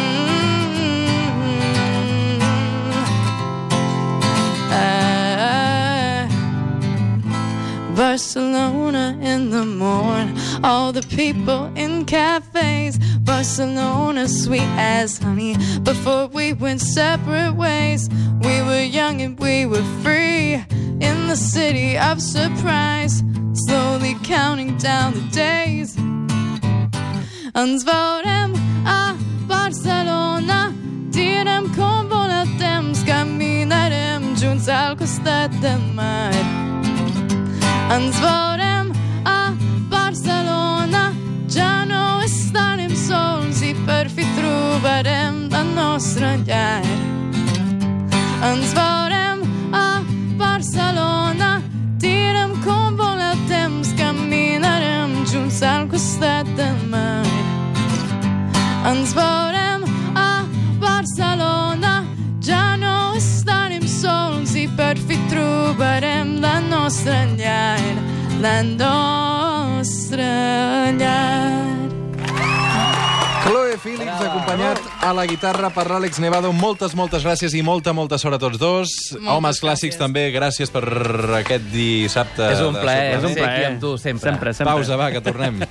Ah. 4.72 6.28
Barcelona 7.98 9.06
in 9.22 9.50
the 9.50 9.66
morn, 9.66 10.28
all 10.64 10.94
the 10.94 11.06
people 11.18 11.70
in 11.76 11.89
cafes. 12.06 12.98
Barcelona, 13.20 14.28
sweet 14.28 14.70
as 14.78 15.18
honey. 15.18 15.56
Before 15.84 16.28
we 16.28 16.54
went 16.54 16.82
separate 16.82 17.56
ways, 17.56 18.10
we 18.42 18.62
were 18.62 18.84
young 18.84 19.22
and 19.22 19.40
we 19.40 19.66
were 19.66 19.84
free 20.04 20.56
in 21.00 21.28
the 21.28 21.36
city 21.36 21.98
of 21.98 22.22
surprise. 22.22 23.24
Slowly 23.54 24.16
counting 24.24 24.78
down 24.78 25.14
the 25.14 25.28
days. 25.32 25.98
Ens 27.56 27.84
veurem 27.84 28.54
a 28.86 29.16
Barcelona. 29.48 30.74
Direm 31.12 31.68
com 31.76 32.08
volar 32.08 32.48
temps, 32.58 33.04
caminarem 33.04 34.36
junts 34.36 34.68
al 34.70 34.96
costat 34.96 35.52
del 35.60 35.80
mar. 35.94 36.32
Ens 37.92 38.16
veurem 38.20 38.92
a 39.26 39.52
Barcelona. 39.90 41.19
Ja 41.50 41.84
no 41.90 42.22
estarem 42.22 42.92
sols 42.94 43.64
i 43.66 43.72
per 43.88 44.06
fi 44.14 44.22
trobarem 44.38 45.48
la 45.50 45.64
nostra 45.66 46.36
llar. 46.46 46.86
Ens 48.46 48.74
veurem 48.78 49.42
a 49.74 50.04
Barcelona. 50.38 51.64
Direm 51.98 52.54
com 52.62 52.96
volar 52.96 53.34
temps, 53.50 53.90
caminarem 53.98 55.26
junts 55.26 55.64
al 55.64 55.88
costat 55.90 56.46
del 56.60 56.78
mar. 56.94 57.26
Ens 58.92 59.18
veurem 59.18 59.90
a 60.14 60.46
Barcelona, 60.78 62.04
ja 62.46 62.78
no 62.78 63.16
estarem 63.18 63.90
sols 63.90 64.54
i 64.54 64.70
per 64.78 65.02
fi 65.02 65.18
trobarem 65.34 66.38
la 66.46 66.60
nostra 66.62 67.26
llar, 67.34 67.82
la 68.38 68.60
llar. 70.18 71.80
Chloe 73.46 73.78
Phillips, 73.82 74.22
acompanyat 74.22 74.82
a 75.02 75.14
la 75.16 75.26
guitarra 75.26 75.70
per 75.74 75.88
l'Àlex 75.90 76.20
Nevado. 76.22 76.52
Moltes, 76.54 76.94
moltes 76.94 77.24
gràcies 77.26 77.56
i 77.56 77.62
molta, 77.66 77.94
molta 77.94 78.18
sort 78.22 78.36
a 78.36 78.42
tots 78.42 78.60
dos. 78.62 78.94
Moltes 79.14 79.32
Homes 79.34 79.62
clàssics 79.64 79.96
gràcies. 79.96 80.02
també, 80.02 80.32
gràcies 80.36 80.70
per 80.70 80.84
aquest 81.40 81.70
dissabte. 81.72 82.52
És 82.52 82.62
un 82.62 82.76
plaer 82.76 83.16
suplement. 83.16 83.34
ser 83.34 83.48
aquí 83.48 83.66
amb 83.72 83.80
tu, 83.82 83.98
sempre. 83.98 84.32
Sempre, 84.32 84.54
sempre. 84.54 84.74
Pausa, 84.74 84.98
va, 85.00 85.12
que 85.12 85.22
tornem. 85.22 85.64